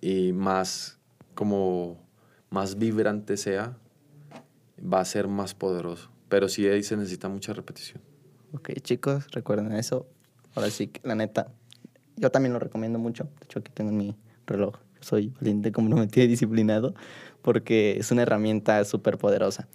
[0.00, 0.98] y más
[1.34, 2.04] como
[2.50, 3.76] más vibrante sea,
[4.80, 6.10] va a ser más poderoso.
[6.28, 8.02] Pero sí ahí se necesita mucha repetición.
[8.52, 10.06] Ok, chicos, recuerden eso.
[10.54, 11.52] Ahora sí, la neta,
[12.16, 13.24] yo también lo recomiendo mucho.
[13.24, 14.76] De hecho, aquí tengo mi reloj.
[15.00, 16.94] Soy valiente, comprometido y disciplinado
[17.42, 19.68] porque es una herramienta súper poderosa.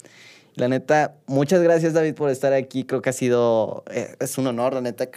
[0.56, 2.84] La neta, muchas gracias, David, por estar aquí.
[2.84, 5.10] Creo que ha sido, eh, es un honor, la neta.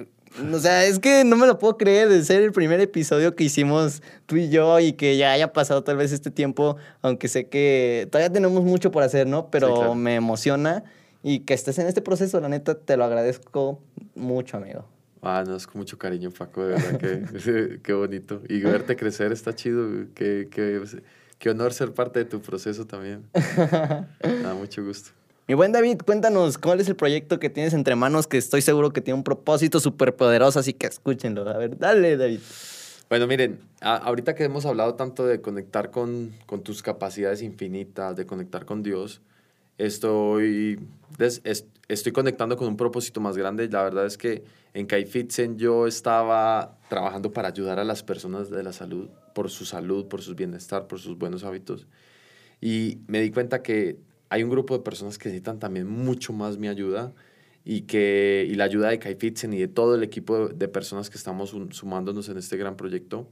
[0.52, 3.44] O sea, es que no me lo puedo creer de ser el primer episodio que
[3.44, 7.48] hicimos tú y yo y que ya haya pasado tal vez este tiempo, aunque sé
[7.48, 9.50] que todavía tenemos mucho por hacer, ¿no?
[9.50, 10.84] Pero me emociona
[11.22, 13.80] y que estés en este proceso, la neta, te lo agradezco
[14.14, 14.84] mucho, amigo.
[15.22, 18.42] Ah, no, es con mucho cariño, Paco, de verdad que qué bonito.
[18.48, 20.82] Y verte crecer está chido, qué, qué,
[21.38, 23.24] qué honor ser parte de tu proceso también.
[23.32, 25.10] da mucho gusto.
[25.46, 28.94] Mi buen David, cuéntanos cuál es el proyecto que tienes entre manos, que estoy seguro
[28.94, 31.46] que tiene un propósito súper poderoso, así que escúchenlo.
[31.46, 32.40] A ver, dale, David.
[33.10, 38.24] Bueno, miren, ahorita que hemos hablado tanto de conectar con, con, tus capacidades infinitas, de
[38.24, 39.20] conectar con Dios,
[39.76, 40.80] estoy,
[41.88, 43.68] estoy conectando con un propósito más grande.
[43.68, 48.62] La verdad es que en Kaifitsen yo estaba trabajando para ayudar a las personas de
[48.62, 51.86] la salud, por su salud, por su bienestar, por sus buenos hábitos.
[52.62, 53.98] Y me di cuenta que
[54.34, 57.14] hay un grupo de personas que necesitan también mucho más mi ayuda
[57.64, 61.16] y, que, y la ayuda de Kaifitsen y de todo el equipo de, personas que
[61.16, 63.28] estamos sumándonos en este gran proyecto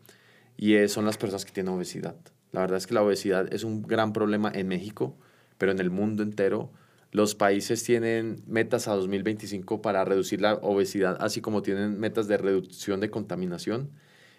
[0.57, 2.15] y son las personas que tienen obesidad.
[2.53, 5.17] La verdad es que la obesidad es un gran problema en México,
[5.59, 6.71] pero en el mundo entero.
[7.11, 12.37] Los países tienen metas a 2025 para reducir la obesidad, así como tienen metas de
[12.37, 13.91] reducción de contaminación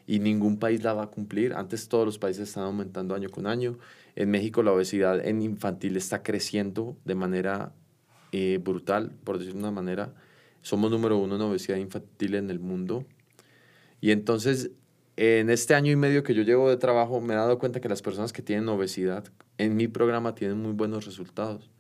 [0.06, 1.54] y ningún país la va a cumplir.
[1.54, 3.78] Antes todos los países están aumentando año con año
[4.16, 7.74] en México la obesidad en infantil está creciendo de manera
[8.32, 10.14] eh, brutal, por decirlo de una manera.
[10.62, 13.06] Somos número uno en obesidad infantil en el mundo.
[14.01, 14.72] Y entonces,
[15.18, 17.89] en este año y medio que yo llevo de trabajo, me he dado cuenta que
[17.89, 19.26] las personas que tienen obesidad
[19.58, 21.72] en mi programa tienen muy buenos resultados.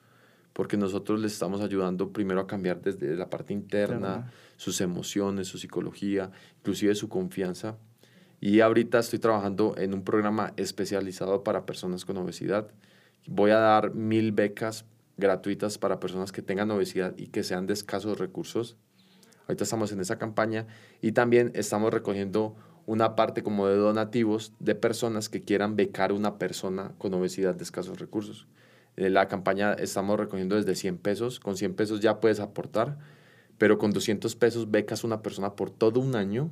[0.53, 5.57] Porque nosotros les estamos ayudando primero a cambiar desde la parte interna, sus emociones, su
[5.57, 7.77] psicología, inclusive su confianza
[8.45, 12.67] y ahorita estoy trabajando en un programa especializado para personas con obesidad.
[13.25, 14.83] Voy a dar mil becas
[15.15, 18.75] gratuitas para personas que tengan obesidad y que sean de escasos recursos.
[19.47, 20.67] Ahorita estamos en esa campaña
[21.01, 22.53] y también estamos recogiendo
[22.85, 27.63] una parte como de donativos de personas que quieran becar una persona con obesidad de
[27.63, 28.45] escasos recursos.
[28.97, 31.39] En la campaña estamos recogiendo desde 100 pesos.
[31.39, 32.97] Con 100 pesos ya puedes aportar,
[33.57, 36.51] pero con 200 pesos becas una persona por todo un año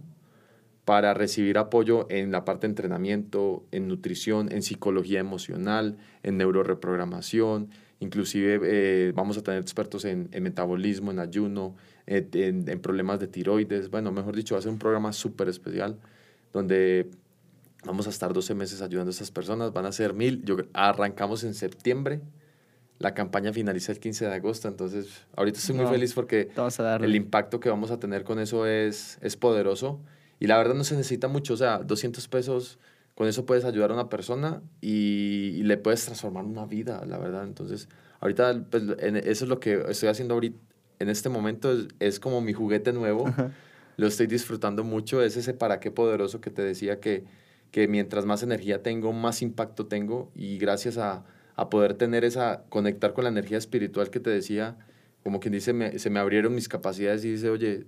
[0.85, 7.69] para recibir apoyo en la parte de entrenamiento, en nutrición, en psicología emocional, en neuroreprogramación,
[7.99, 11.75] inclusive eh, vamos a tener expertos en, metabolismo, en ayuno,
[12.07, 15.99] en, problemas de tiroides, bueno, mejor dicho, va a ser un programa súper especial
[16.51, 17.09] donde
[17.85, 21.43] vamos a estar 12 meses ayudando a esas personas, van a ser mil, yo, arrancamos
[21.43, 22.21] en septiembre,
[22.97, 26.49] la campaña finaliza el 15 de agosto, entonces ahorita estoy muy feliz porque
[27.01, 29.99] el impacto que vamos a tener con eso es, es poderoso
[30.41, 32.79] y la verdad no se necesita mucho, o sea, 200 pesos,
[33.13, 37.43] con eso puedes ayudar a una persona y, le puedes transformar una vida, la verdad.
[37.43, 37.87] Entonces,
[38.21, 40.57] ahorita, pues, eso es lo que estoy haciendo ahorita,
[40.97, 43.31] en este momento, es, como mi juguete nuevo.
[43.97, 47.23] Lo estoy disfrutando mucho, es ese para qué poderoso que te decía que,
[47.69, 51.23] que mientras más energía tengo, más impacto tengo y gracias a,
[51.55, 54.75] a poder tener esa, conectar con la energía espiritual que te decía,
[55.21, 57.85] como quien dice, me, se me abrieron mis capacidades y dice, oye,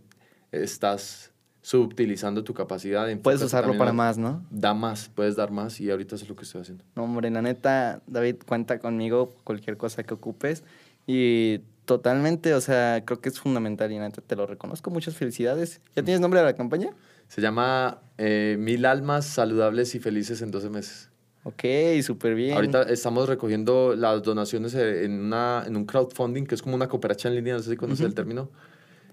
[0.51, 1.32] estás,
[1.63, 3.07] subutilizando tu capacidad.
[3.19, 4.45] Puedes usarlo para más, ¿no?
[4.51, 6.83] Da más, puedes dar más y ahorita es lo que estoy haciendo.
[6.95, 10.63] No, hombre, la neta, David, cuenta conmigo cualquier cosa que ocupes
[11.07, 14.91] y totalmente, o sea, creo que es fundamental y neta te lo reconozco.
[14.91, 15.79] Muchas felicidades.
[15.95, 16.89] ¿Ya tienes nombre de la campaña?
[17.29, 21.09] Se llama eh, Mil almas saludables y felices en 12 meses.
[21.45, 21.63] Ok,
[22.03, 22.55] súper bien.
[22.55, 27.29] Ahorita estamos recogiendo las donaciones en, una, en un crowdfunding, que es como una cooperacha
[27.29, 28.49] en línea, no sé si conoces el término,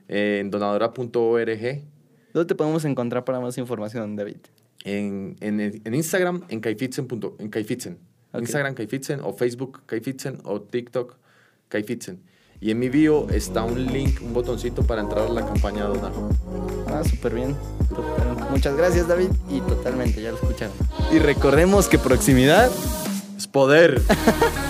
[0.09, 1.85] en donadora.org
[2.33, 4.39] ¿Dónde te podemos encontrar para más información, David?
[4.85, 7.09] En, en, en Instagram, en Kaifitzen.
[7.39, 7.99] En Kaifitzen.
[8.39, 11.17] Instagram, Kaifitzen, o Facebook, Kaifitzen, o TikTok,
[11.69, 12.23] Kaifitzen.
[12.61, 15.99] Y en mi bio está un link, un botoncito para entrar a la campaña de
[15.99, 16.13] donar.
[16.89, 17.57] Ah, súper bien.
[18.51, 19.31] Muchas gracias, David.
[19.49, 20.75] Y totalmente, ya lo escucharon.
[21.11, 22.71] Y recordemos que proximidad
[23.37, 24.01] es poder.